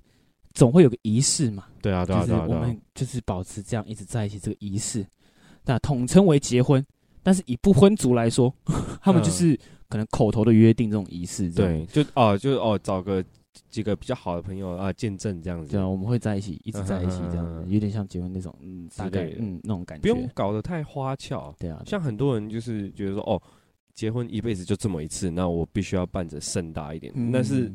[0.54, 1.66] 总会有个仪式嘛。
[1.82, 5.06] 对啊，对啊，对啊，我们就是保持这样一直在一起这个仪式，
[5.66, 6.84] 那统称为结婚。
[7.22, 8.52] 但是以不婚族来说，
[9.04, 9.60] 他们就是。
[9.92, 13.22] 可能口头的约定这种仪式，对，就哦，就哦，找个
[13.70, 23.42] 几个比较好的朋友啊，见证这样子，对啊，我们会在一起，一直在一起这样子，有点像结婚那种，嗯，大概嗯那种感觉，不用搞得太花俏，对啊，像很多人就是觉得说，哦，
[23.94, 27.72] 结婚一辈子就这么一次，那我必须要办着盛大一点，但是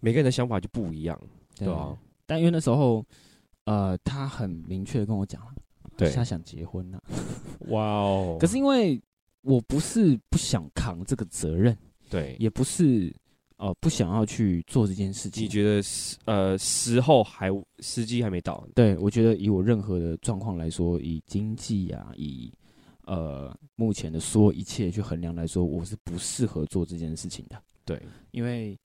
[0.00, 1.18] 每个人的想法就不一样，
[1.56, 1.96] 对吧？
[2.26, 3.04] 但因为那时候，
[3.64, 5.54] 呃，他很明确的跟我讲了，
[5.96, 7.02] 对，他想结婚了，
[7.68, 9.00] 哇哦， 可是因为。
[9.46, 11.76] 我不是不想扛这个责任，
[12.08, 13.14] 对，也不是
[13.64, 15.42] 呃不想要去做这件事情。
[15.42, 17.48] 你觉得时呃时候还
[17.78, 18.62] 时机还没到？
[18.74, 22.52] 对，我觉得以我任何的状况来说，以经济啊，以
[23.06, 27.56] 呃目前的所有一切去衡量来说，我是不适合做这件事情的。
[27.86, 27.98] 对，
[28.32, 28.78] 因为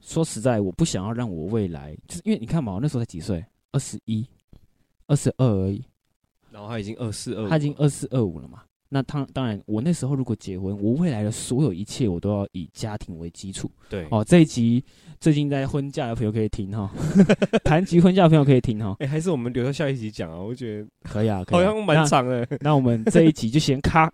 [0.00, 4.26] 说实在，我不想要让我未来，就是因为你看嘛，我那时候才几岁，二十一、
[5.06, 5.84] 二十二而已，
[6.50, 8.64] 然后他已经二四二，他已经二四二五了嘛。
[8.94, 13.68] 那他当然，我那时候如果结婚，我未来的所有一切，我都要以家庭为基础。
[13.90, 14.84] 对哦，这一集
[15.18, 16.88] 最近在婚嫁的朋友可以听哈，
[17.64, 18.94] 谈及婚嫁的朋友可以听哈。
[19.00, 20.38] 哎，还是我们留到下一集讲啊？
[20.38, 22.46] 我觉得可以啊， 好像蛮长的。
[22.60, 24.12] 那我们这一集就先卡，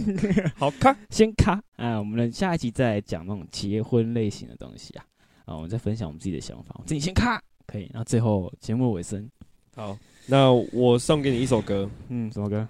[0.56, 1.98] 好卡，先卡啊！
[1.98, 5.04] 我们下一集再讲那种结婚类型的东西啊。
[5.44, 6.80] 啊，我们再分享我们自己的想法。
[6.86, 7.90] 自己先卡，可以。
[7.92, 9.28] 那最后节目尾声，
[9.76, 9.94] 好，
[10.26, 11.86] 那我送给你一首歌。
[12.08, 12.66] 嗯，什么歌？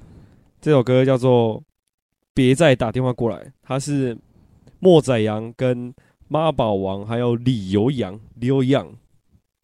[0.63, 1.61] 这首歌叫做
[2.33, 4.17] 《别再打电话过来》，它是
[4.79, 5.93] 莫宰阳跟
[6.29, 8.97] 妈宝王还有李由阳、刘洋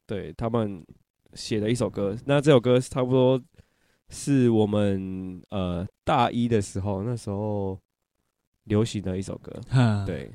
[0.06, 0.84] 对他们
[1.34, 2.18] 写的一首歌。
[2.26, 3.40] 那这首歌差不多
[4.08, 7.78] 是我们呃大一的时候，那时候
[8.64, 9.52] 流行的一首歌。
[10.04, 10.32] 对，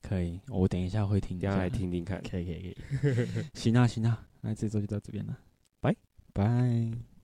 [0.00, 2.18] 可以，我等一下会听，大家来听听看。
[2.22, 5.36] 可以可以可以， 行啊行啊，那这周就到这边了，
[5.82, 5.94] 拜
[6.32, 7.08] 拜。